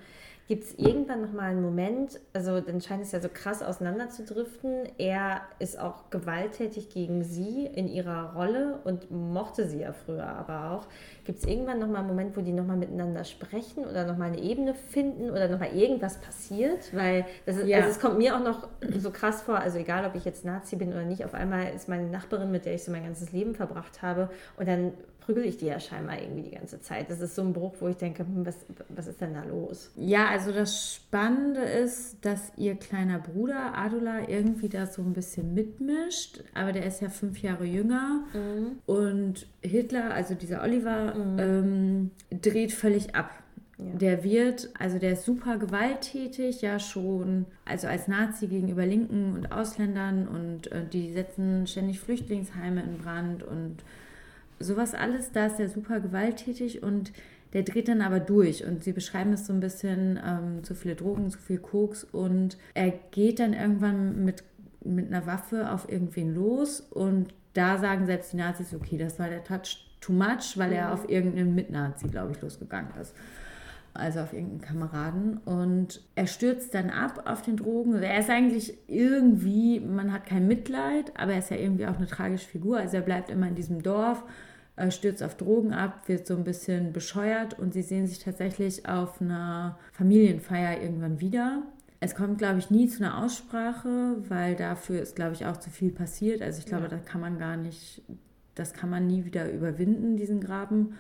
[0.50, 5.42] Gibt es irgendwann nochmal einen Moment, also dann scheint es ja so krass auseinanderzudriften, er
[5.60, 10.88] ist auch gewalttätig gegen sie in ihrer Rolle und mochte sie ja früher aber auch.
[11.24, 14.74] Gibt es irgendwann nochmal einen Moment, wo die nochmal miteinander sprechen oder nochmal eine Ebene
[14.74, 16.92] finden oder nochmal irgendwas passiert?
[16.96, 17.76] Weil das ist, ja.
[17.76, 18.66] also es kommt mir auch noch
[18.98, 21.88] so krass vor, also egal ob ich jetzt Nazi bin oder nicht, auf einmal ist
[21.88, 24.94] meine Nachbarin, mit der ich so mein ganzes Leben verbracht habe und dann
[25.30, 27.10] prügel ich die ja scheinbar irgendwie die ganze Zeit.
[27.10, 28.56] Das ist so ein Bruch, wo ich denke, hm, was,
[28.88, 29.90] was ist denn da los?
[29.96, 35.54] Ja, also das Spannende ist, dass ihr kleiner Bruder Adula irgendwie da so ein bisschen
[35.54, 38.78] mitmischt, aber der ist ja fünf Jahre jünger mhm.
[38.86, 41.38] und Hitler, also dieser Oliver, mhm.
[41.38, 42.10] ähm,
[42.40, 43.30] dreht völlig ab.
[43.78, 43.96] Ja.
[43.96, 49.52] Der wird, also der ist super gewalttätig, ja schon, also als Nazi gegenüber Linken und
[49.52, 53.78] Ausländern und äh, die setzen ständig Flüchtlingsheime in Brand und
[54.60, 57.12] sowas alles, da ist er super gewalttätig und
[57.52, 60.94] der dreht dann aber durch und sie beschreiben es so ein bisschen, ähm, zu viele
[60.94, 64.44] Drogen, zu viel Koks und er geht dann irgendwann mit,
[64.84, 69.28] mit einer Waffe auf irgendwen los und da sagen selbst die Nazis, okay, das war
[69.28, 70.92] der Touch too much, weil er mhm.
[70.92, 73.14] auf irgendeinen Mitnazi, glaube ich, losgegangen ist.
[73.92, 75.38] Also auf irgendeinen Kameraden.
[75.38, 77.94] Und er stürzt dann ab auf den Drogen.
[77.94, 81.96] Also er ist eigentlich irgendwie, man hat kein Mitleid, aber er ist ja irgendwie auch
[81.96, 82.78] eine tragische Figur.
[82.78, 84.22] Also er bleibt immer in diesem Dorf
[84.90, 89.20] stürzt auf Drogen ab, wird so ein bisschen bescheuert und sie sehen sich tatsächlich auf
[89.20, 91.62] einer Familienfeier irgendwann wieder.
[92.00, 95.68] Es kommt, glaube ich, nie zu einer Aussprache, weil dafür ist, glaube ich, auch zu
[95.68, 96.40] viel passiert.
[96.40, 96.88] Also ich glaube, ja.
[96.88, 98.02] da kann man gar nicht,
[98.54, 100.94] das kann man nie wieder überwinden, diesen Graben.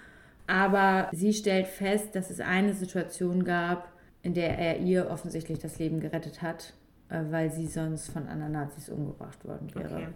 [0.46, 3.92] Aber sie stellt fest, dass es eine Situation gab,
[4.22, 6.74] in der er ihr offensichtlich das Leben gerettet hat,
[7.08, 9.94] äh, weil sie sonst von anderen Nazis umgebracht worden wäre.
[9.94, 10.08] Okay.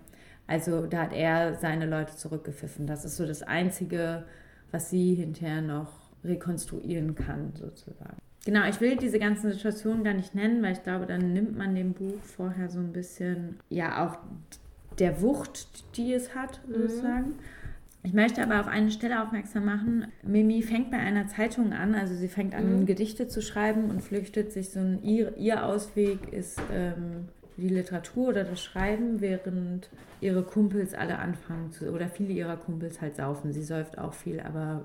[0.47, 2.87] Also da hat er seine Leute zurückgepfiffen.
[2.87, 4.25] Das ist so das Einzige,
[4.71, 5.93] was sie hinterher noch
[6.25, 8.17] rekonstruieren kann, sozusagen.
[8.45, 11.75] Genau, ich will diese ganzen Situationen gar nicht nennen, weil ich glaube, dann nimmt man
[11.75, 14.19] dem Buch vorher so ein bisschen, ja, auch
[14.99, 17.29] der Wucht, die es hat, sozusagen.
[17.29, 17.39] Mhm.
[18.03, 20.09] Ich möchte aber auf eine Stelle aufmerksam machen.
[20.23, 22.87] Mimi fängt bei einer Zeitung an, also sie fängt an, mhm.
[22.87, 28.29] Gedichte zu schreiben und flüchtet sich so ein, ihr, ihr Ausweg ist ähm, die Literatur
[28.29, 29.89] oder das Schreiben, während
[30.21, 33.53] ihre Kumpels alle anfangen zu, oder viele ihrer Kumpels halt saufen.
[33.53, 34.85] Sie säuft auch viel, aber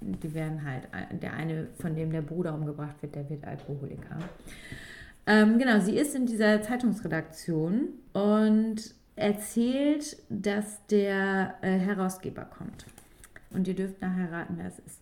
[0.00, 0.88] die werden halt,
[1.20, 4.18] der eine, von dem der Bruder umgebracht wird, der wird Alkoholiker.
[5.26, 12.86] Ähm, genau, sie ist in dieser Zeitungsredaktion und erzählt, dass der äh, Herausgeber kommt.
[13.50, 15.00] Und ihr dürft nachher raten, wer es ist.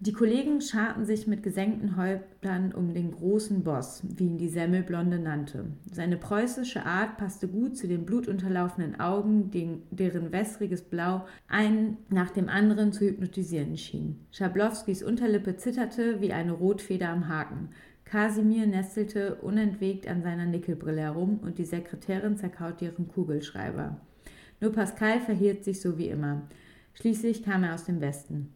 [0.00, 5.18] Die Kollegen scharten sich mit gesenkten Häuptern um den großen Boss, wie ihn die Semmelblonde
[5.18, 5.66] nannte.
[5.90, 9.50] Seine preußische Art passte gut zu den blutunterlaufenden Augen,
[9.90, 14.26] deren wässriges Blau einen nach dem anderen zu hypnotisieren schien.
[14.32, 17.70] Schablowskis Unterlippe zitterte wie eine Rotfeder am Haken.
[18.04, 23.96] Kasimir nestelte unentwegt an seiner Nickelbrille herum und die Sekretärin zerkaute ihren Kugelschreiber.
[24.60, 26.42] Nur Pascal verhielt sich so wie immer.
[26.94, 28.52] Schließlich kam er aus dem Westen.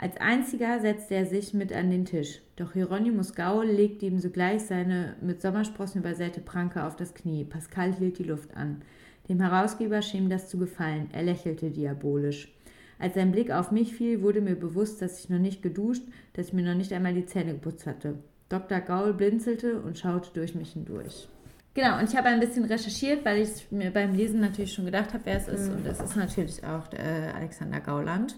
[0.00, 4.62] Als einziger setzte er sich mit an den Tisch, doch Hieronymus Gaul legte ihm sogleich
[4.62, 7.44] seine mit Sommersprossen übersäte Pranke auf das Knie.
[7.44, 8.82] Pascal hielt die Luft an.
[9.28, 11.08] Dem Herausgeber schien das zu gefallen.
[11.12, 12.54] Er lächelte diabolisch.
[13.00, 16.48] Als sein Blick auf mich fiel, wurde mir bewusst, dass ich noch nicht geduscht, dass
[16.48, 18.14] ich mir noch nicht einmal die Zähne geputzt hatte.
[18.48, 18.80] Dr.
[18.80, 21.28] Gaul blinzelte und schaute durch mich hindurch.
[21.74, 25.12] Genau, und ich habe ein bisschen recherchiert, weil ich mir beim Lesen natürlich schon gedacht
[25.12, 25.68] habe, wer es ist.
[25.68, 25.76] Mhm.
[25.76, 28.36] Und es ist natürlich auch äh, Alexander Gauland.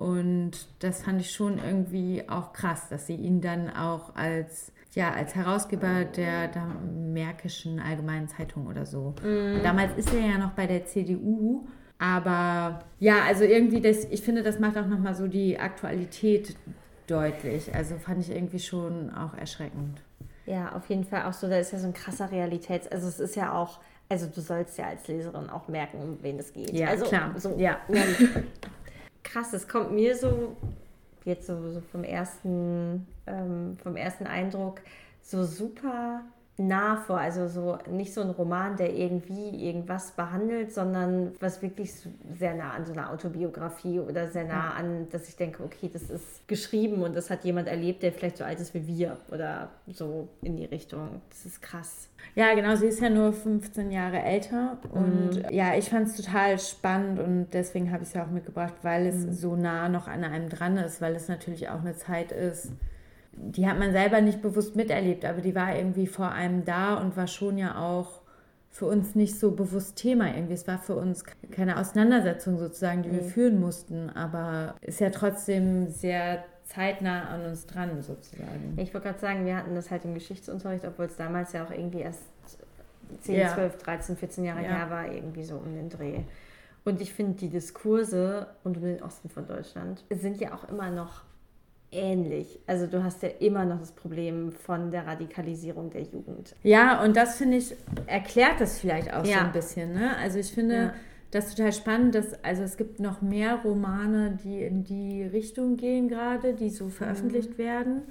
[0.00, 5.12] Und das fand ich schon irgendwie auch krass, dass sie ihn dann auch als ja,
[5.12, 9.14] als Herausgeber der, der Märkischen Allgemeinen Zeitung oder so.
[9.22, 9.62] Mm.
[9.62, 14.42] Damals ist er ja noch bei der CDU, aber ja, also irgendwie, das, ich finde,
[14.42, 16.56] das macht auch nochmal so die Aktualität
[17.06, 17.72] deutlich.
[17.74, 20.00] Also fand ich irgendwie schon auch erschreckend.
[20.46, 23.20] Ja, auf jeden Fall auch so, da ist ja so ein krasser Realitäts-, also es
[23.20, 23.78] ist ja auch
[24.10, 26.72] also du sollst ja als Leserin auch merken, um wen es geht.
[26.72, 27.32] Ja, also, klar.
[27.36, 27.78] So, Ja.
[29.22, 30.56] krass, es kommt mir so,
[31.24, 34.80] jetzt so, so vom, ersten, ähm, vom ersten Eindruck,
[35.22, 36.24] so super
[36.60, 37.18] nah vor.
[37.18, 41.92] Also so nicht so ein Roman, der irgendwie irgendwas behandelt, sondern was wirklich
[42.38, 46.02] sehr nah an so einer Autobiografie oder sehr nah an, dass ich denke, okay, das
[46.10, 49.68] ist geschrieben und das hat jemand erlebt, der vielleicht so alt ist wie wir oder
[49.88, 51.20] so in die Richtung.
[51.30, 52.08] Das ist krass.
[52.34, 55.42] Ja, genau, sie ist ja nur 15 Jahre älter und Mhm.
[55.50, 59.06] ja, ich fand es total spannend und deswegen habe ich es ja auch mitgebracht, weil
[59.06, 59.32] es Mhm.
[59.32, 62.72] so nah noch an einem dran ist, weil es natürlich auch eine Zeit ist,
[63.32, 67.16] die hat man selber nicht bewusst miterlebt, aber die war irgendwie vor einem da und
[67.16, 68.20] war schon ja auch
[68.70, 70.54] für uns nicht so bewusst Thema irgendwie.
[70.54, 75.88] Es war für uns keine Auseinandersetzung sozusagen, die wir führen mussten, aber ist ja trotzdem
[75.88, 78.74] sehr zeitnah an uns dran sozusagen.
[78.76, 81.70] Ich wollte gerade sagen, wir hatten das halt im Geschichtsunterricht, obwohl es damals ja auch
[81.72, 82.20] irgendwie erst
[83.22, 83.54] 10, Ja.
[83.54, 84.68] 12, 13, 14 Jahre Ja.
[84.68, 86.20] her war, irgendwie so um den Dreh.
[86.84, 90.90] Und ich finde, die Diskurse rund um den Osten von Deutschland sind ja auch immer
[90.90, 91.22] noch
[91.92, 92.60] ähnlich.
[92.66, 96.54] Also du hast ja immer noch das Problem von der Radikalisierung der Jugend.
[96.62, 97.74] Ja, und das finde ich,
[98.06, 99.44] erklärt das vielleicht auch so Ja.
[99.46, 99.92] ein bisschen.
[99.94, 100.16] Ne?
[100.18, 100.94] Also ich finde Ja.
[101.32, 106.08] das total spannend, dass, also es gibt noch mehr Romane, die in die Richtung gehen
[106.08, 108.02] gerade, die so veröffentlicht werden.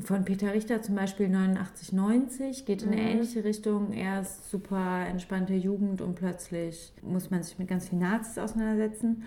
[0.00, 3.92] Von Peter Richter zum Beispiel 8990 geht in eine ähnliche Richtung.
[3.92, 9.24] Erst super entspannte Jugend und plötzlich muss man sich mit ganz vielen Nazis auseinandersetzen.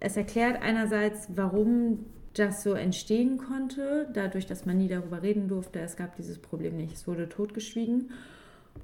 [0.00, 2.04] Es erklärt einerseits, warum
[2.38, 5.80] das so entstehen konnte, dadurch, dass man nie darüber reden durfte.
[5.80, 8.10] Es gab dieses Problem nicht, es wurde totgeschwiegen.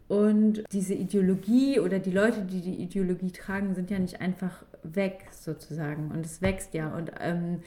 [0.09, 5.27] Und diese Ideologie oder die Leute, die die Ideologie tragen, sind ja nicht einfach weg
[5.31, 6.11] sozusagen.
[6.11, 6.95] Und es wächst ja.
[6.95, 7.61] Und ähm,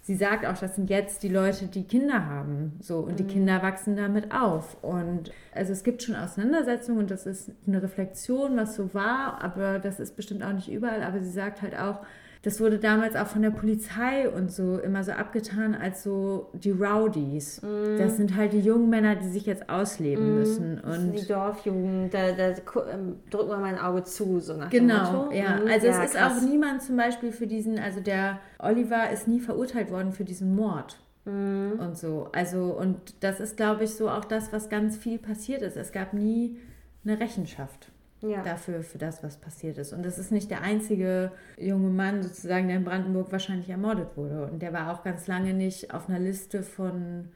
[0.00, 2.78] sie sagt auch, das sind jetzt die Leute, die Kinder haben.
[2.80, 4.82] So, und die Kinder wachsen damit auf.
[4.82, 9.78] Und also es gibt schon Auseinandersetzungen und das ist eine Reflexion, was so war, aber
[9.78, 11.02] das ist bestimmt auch nicht überall.
[11.02, 12.06] Aber sie sagt halt auch,
[12.46, 16.70] das wurde damals auch von der Polizei und so immer so abgetan als so die
[16.70, 17.60] Rowdies.
[17.98, 20.80] Das sind halt die jungen Männer, die sich jetzt ausleben müssen.
[20.80, 22.50] Das sind die Und Dorfjugend, da, da
[22.92, 25.32] ähm, drücken wir mal ein Auge zu, so nach dem Genau, Motto.
[25.32, 25.56] ja.
[25.56, 25.66] Mhm.
[25.68, 26.38] Also Ja, es ist krass.
[26.38, 30.54] auch niemand zum Beispiel für diesen, also der Oliver ist nie verurteilt worden für diesen
[30.54, 31.00] Mord.
[31.24, 31.80] Mhm.
[31.80, 32.28] Und so.
[32.32, 35.76] Also, und das ist, glaube ich, so auch das, was ganz viel passiert ist.
[35.76, 36.58] Es gab nie
[37.04, 37.90] eine Rechenschaft
[38.20, 38.42] ja.
[38.42, 39.92] dafür, für das, was passiert ist.
[39.92, 44.44] Und das ist nicht der einzige junge Mann sozusagen, der in Brandenburg wahrscheinlich ermordet wurde.
[44.50, 47.28] Und der war auch ganz lange nicht auf einer Liste von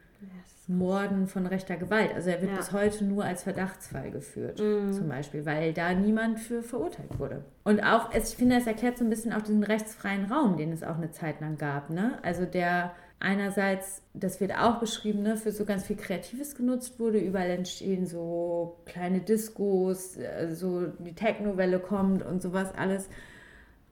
[0.67, 2.13] Morden von rechter Gewalt.
[2.13, 2.57] Also er wird Ja.
[2.57, 4.93] bis heute nur als Verdachtsfall geführt, Mhm.
[4.93, 7.43] zum Beispiel, weil da niemand für verurteilt wurde.
[7.63, 10.83] Und auch, ich finde, es erklärt so ein bisschen auch diesen rechtsfreien Raum, den es
[10.83, 11.89] auch eine Zeit lang gab.
[11.89, 12.19] Ne?
[12.21, 12.91] Also der
[13.21, 17.19] einerseits, das wird auch beschrieben, ne, für so ganz viel Kreatives genutzt wurde.
[17.19, 23.07] Überall entstehen so kleine Diskos, äh, so die Techno-Welle kommt und sowas alles.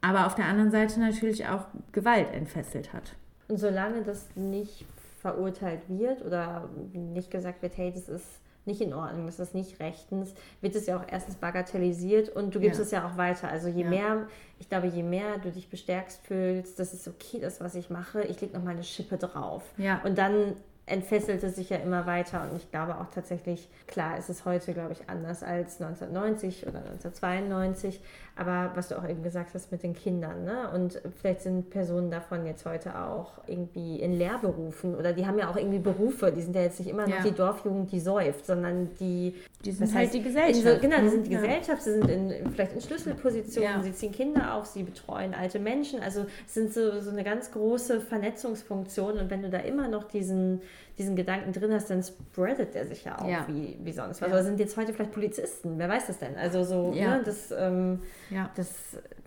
[0.01, 3.15] Aber auf der anderen Seite natürlich auch Gewalt entfesselt hat.
[3.47, 4.85] Und solange das nicht
[5.21, 8.25] verurteilt wird oder nicht gesagt wird, hey, das ist
[8.65, 12.59] nicht in Ordnung, das ist nicht rechtens, wird es ja auch erstens bagatellisiert und du
[12.59, 12.85] gibst Ja.
[12.85, 13.49] es ja auch weiter.
[13.49, 13.89] Also je Ja.
[13.89, 14.27] mehr,
[14.59, 18.21] ich glaube, je mehr du dich bestärkst fühlst, das ist okay, das, was ich mache,
[18.23, 19.63] ich lege noch mal eine Schippe drauf.
[19.77, 20.01] Ja.
[20.03, 20.55] Und dann
[20.85, 24.73] entfesselt es sich ja immer weiter und ich glaube auch tatsächlich, klar, ist es heute,
[24.73, 28.01] glaube ich, anders als 1990 oder 1992,
[28.39, 30.69] aber was du auch eben gesagt hast mit den Kindern, ne?
[30.73, 35.49] Und vielleicht sind Personen davon jetzt heute auch irgendwie in Lehrberufen oder die haben ja
[35.51, 37.23] auch irgendwie Berufe, die sind ja jetzt nicht immer noch Ja.
[37.23, 39.35] die Dorfjugend, die säuft, sondern die
[39.65, 40.83] Die sind das halt heißt, die Gesellschaft.
[40.83, 41.41] In genau, die sind die Ja.
[41.41, 43.83] Gesellschaft, sie sind in, vielleicht in Schlüsselpositionen, Ja.
[43.83, 45.99] sie ziehen Kinder auf, sie betreuen alte Menschen.
[46.01, 50.05] Also es sind so, so eine ganz große Vernetzungsfunktion und wenn du da immer noch
[50.05, 50.61] diesen,
[50.99, 53.45] diesen Gedanken drin hast, dann spreadet der sich ja auch Ja.
[53.47, 54.27] wie, wie sonst was.
[54.29, 54.33] Ja.
[54.35, 55.79] Oder sind jetzt heute vielleicht Polizisten?
[55.79, 56.35] Wer weiß das denn?
[56.35, 57.17] Also so, Ja.
[57.17, 58.49] ne, das, ähm, Ja.
[58.55, 58.69] das,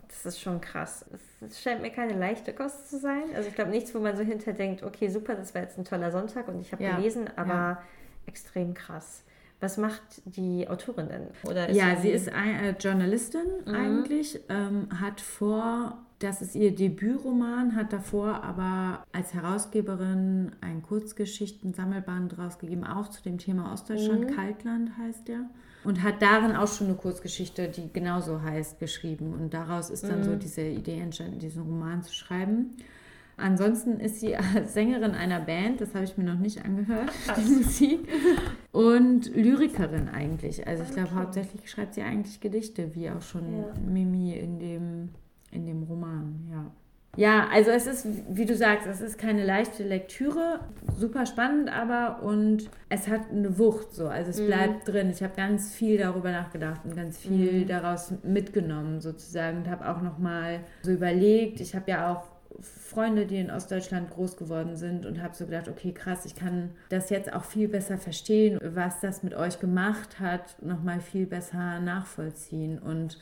[0.07, 1.03] das ist schon krass.
[1.41, 3.23] Es- scheint mir keine leichte Kost zu sein.
[3.35, 5.83] Also ich glaube nichts, wo man so hinter denkt, okay, super, das war jetzt ein
[5.83, 7.81] toller Sonntag und ich habe gelesen, aber
[8.27, 9.23] extrem krass.
[9.59, 11.27] Was macht die Autorin denn?
[11.49, 13.75] Oder ist Ja, sie ist ein, äh, Journalistin Mhm.
[13.75, 22.37] eigentlich, ähm, hat vor, das ist ihr Debütroman, hat davor aber als Herausgeberin einen Kurzgeschichten-Sammelband
[22.37, 24.35] rausgegeben, auch zu dem Thema Ostdeutschland, Mhm.
[24.35, 25.41] Kaltland heißt der.
[25.83, 29.33] Und hat darin auch schon eine Kurzgeschichte, die genauso heißt, geschrieben.
[29.33, 30.23] Und daraus ist dann Mhm.
[30.23, 32.71] so diese Idee entstanden, diesen Roman zu schreiben.
[33.35, 37.49] Ansonsten ist sie als Sängerin einer Band, das habe ich mir noch nicht angehört, die
[37.51, 38.07] Musik.
[38.71, 40.65] Und Lyrikerin eigentlich.
[40.67, 41.19] Also ich glaube, Okay.
[41.19, 43.65] hauptsächlich schreibt sie eigentlich Gedichte, wie auch schon Ja.
[43.85, 45.09] Mimi in dem,
[45.53, 46.71] in dem Roman, ja.
[47.15, 50.61] Ja, also es ist, wie du sagst, es ist keine leichte Lektüre,
[50.97, 54.47] super spannend aber und es hat eine Wucht so, also es mhm.
[54.47, 55.11] bleibt drin.
[55.11, 57.67] Ich habe ganz viel darüber nachgedacht und ganz viel mhm.
[57.67, 62.23] daraus mitgenommen sozusagen und habe auch nochmal so überlegt, ich habe ja auch
[62.59, 66.71] Freunde, die in Ostdeutschland groß geworden sind und habe so gedacht, okay, krass, ich kann
[66.89, 71.79] das jetzt auch viel besser verstehen, was das mit euch gemacht hat, nochmal viel besser
[71.79, 72.79] nachvollziehen.
[72.79, 73.17] Und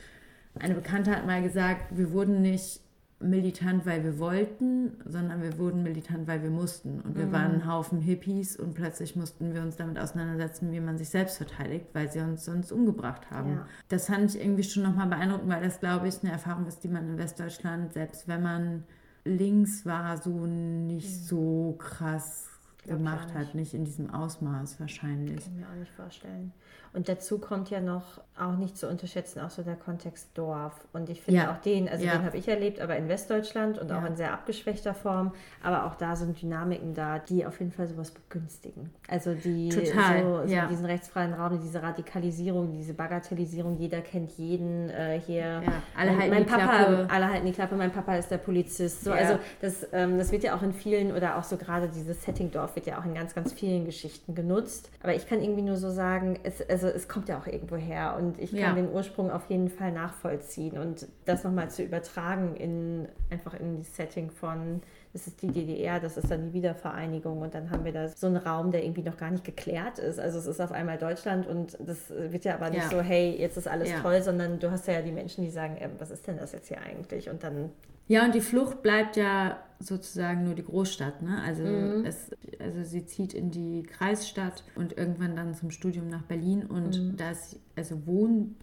[0.60, 2.82] eine Bekannte hat mal gesagt, wir wurden nicht
[3.24, 7.02] militant, weil wir wollten, sondern wir wurden militant, weil wir mussten.
[7.02, 7.32] Und wir mhm.
[7.32, 11.38] waren ein Haufen Hippies und plötzlich mussten wir uns damit auseinandersetzen, wie man sich selbst
[11.38, 13.54] verteidigt, weil sie uns sonst umgebracht haben.
[13.54, 13.68] Ja.
[13.90, 16.88] Das fand ich irgendwie schon nochmal beeindruckend, weil das, glaube ich, eine Erfahrung ist, die
[16.88, 18.84] man in Westdeutschland, selbst wenn man
[19.24, 21.24] links war, so nicht mhm.
[21.26, 22.48] so krass
[22.86, 25.44] gemacht hat, nicht in diesem Ausmaß wahrscheinlich.
[25.44, 26.52] Kann ich mir auch nicht vorstellen.
[26.94, 30.74] Und dazu kommt ja noch, auch nicht zu unterschätzen, auch so der Kontext Dorf.
[30.94, 31.52] Und ich finde ja.
[31.52, 32.14] auch den, also ja.
[32.14, 34.00] den habe ich erlebt, aber in Westdeutschland und ja.
[34.00, 35.32] auch in sehr abgeschwächter Form.
[35.64, 38.90] Aber auch da sind Dynamiken da, die auf jeden Fall sowas begünstigen.
[39.08, 40.24] Also die Total.
[40.24, 45.62] So, so diesen rechtsfreien Raum, diese Radikalisierung, diese Bagatellisierung, jeder kennt jeden äh, hier.
[45.98, 47.08] alle halten mein die Papa, Klappe.
[47.10, 49.04] Alle halten die Klappe, mein Papa ist der Polizist.
[49.04, 52.24] So, Also das, ähm, das wird ja auch in vielen, oder auch so gerade dieses
[52.24, 54.90] Setting Dorf wird ja auch in ganz, ganz vielen Geschichten genutzt.
[55.04, 57.76] Aber ich kann irgendwie nur so sagen, es, es also es kommt ja auch irgendwo
[57.76, 58.74] her und ich kann ja.
[58.74, 63.96] den Ursprung auf jeden Fall nachvollziehen und das nochmal zu übertragen in einfach in das
[63.96, 64.82] Setting von
[65.14, 68.28] das ist die DDR, das ist dann die Wiedervereinigung und dann haben wir da so
[68.28, 70.20] einen Raum, der irgendwie noch gar nicht geklärt ist.
[70.20, 72.90] Also es ist auf einmal Deutschland und das wird ja aber nicht ja.
[72.90, 74.00] so, hey, jetzt ist alles ja.
[74.00, 76.70] toll, sondern du hast ja die Menschen, die sagen, äh, was ist denn das jetzt
[76.70, 77.30] hier eigentlich?
[77.30, 77.72] Und dann
[78.12, 81.22] ja, und die Flucht bleibt ja sozusagen nur die Großstadt.
[81.22, 81.42] Ne?
[81.46, 82.06] Also, mhm.
[82.06, 87.02] es, also sie zieht in die Kreisstadt und irgendwann dann zum Studium nach Berlin und
[87.02, 87.16] mhm.
[87.16, 88.58] da ist, also wohnt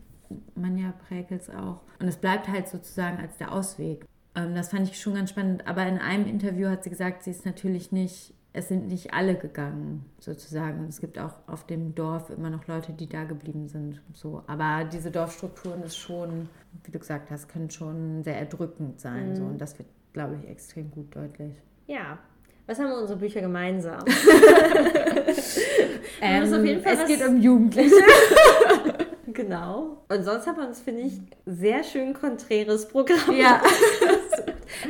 [0.55, 1.81] man ja Präkels auch.
[1.99, 4.05] Und es bleibt halt sozusagen als der Ausweg.
[4.35, 5.67] Ähm, das fand ich schon ganz spannend.
[5.67, 9.37] Aber in einem Interview hat sie gesagt, sie ist natürlich nicht es sind nicht alle
[9.37, 10.87] gegangen, sozusagen.
[10.89, 14.03] Es gibt auch auf dem Dorf immer noch Leute, die da geblieben sind.
[14.13, 14.43] So.
[14.49, 16.49] Aber diese Dorfstrukturen ist schon,
[16.83, 19.31] wie du gesagt hast, können schon sehr erdrückend sein.
[19.31, 19.37] Mhm.
[19.37, 19.45] So.
[19.45, 21.55] Und das wird, glaube ich, extrem gut deutlich.
[21.87, 22.19] Ja.
[22.67, 24.01] Was haben unsere Bücher gemeinsam?
[26.21, 26.43] ähm,
[26.85, 27.95] es geht um Jugendliche.
[29.33, 30.03] genau.
[30.09, 31.13] Und sonst haben wir uns, finde ich,
[31.47, 33.37] sehr schön konträres Programm.
[33.37, 33.63] Ja.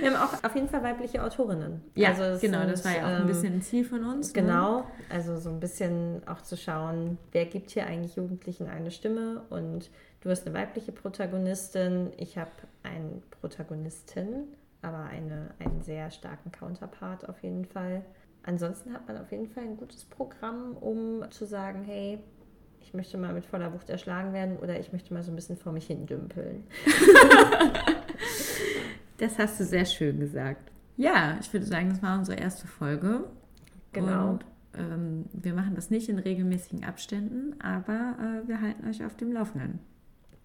[0.00, 1.82] Wir haben auch auf jeden Fall weibliche Autorinnen.
[1.94, 4.34] Ja, also genau, sind, das war ja auch ein ähm, bisschen ein Ziel von uns.
[4.34, 4.42] Ne?
[4.42, 4.84] Genau, ne?
[5.08, 9.90] also so ein bisschen auch zu schauen, wer gibt hier eigentlich Jugendlichen eine Stimme und
[10.20, 12.50] du hast eine weibliche Protagonistin, ich habe
[12.82, 14.48] einen Protagonisten,
[14.82, 18.02] aber eine, einen sehr starken Counterpart auf jeden Fall.
[18.44, 22.18] Ansonsten hat man auf jeden Fall ein gutes Programm, um zu sagen, hey,
[22.80, 25.58] ich möchte mal mit voller Wucht erschlagen werden oder ich möchte mal so ein bisschen
[25.58, 26.66] vor mich hin dümpeln.
[29.18, 30.72] Das hast du sehr schön gesagt.
[30.96, 33.24] Ja, ich würde sagen, das war unsere erste Folge.
[33.92, 34.30] Genau.
[34.30, 34.44] Und
[34.74, 39.32] ähm, wir machen das nicht in regelmäßigen Abständen, aber äh, wir halten euch auf dem
[39.32, 39.80] Laufenden.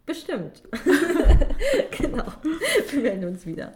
[0.06, 0.64] Bestimmt.
[1.98, 2.26] genau.
[2.92, 3.74] Wir melden uns wieder.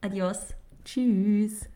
[0.00, 0.54] Adios.
[0.84, 1.68] Tschüss.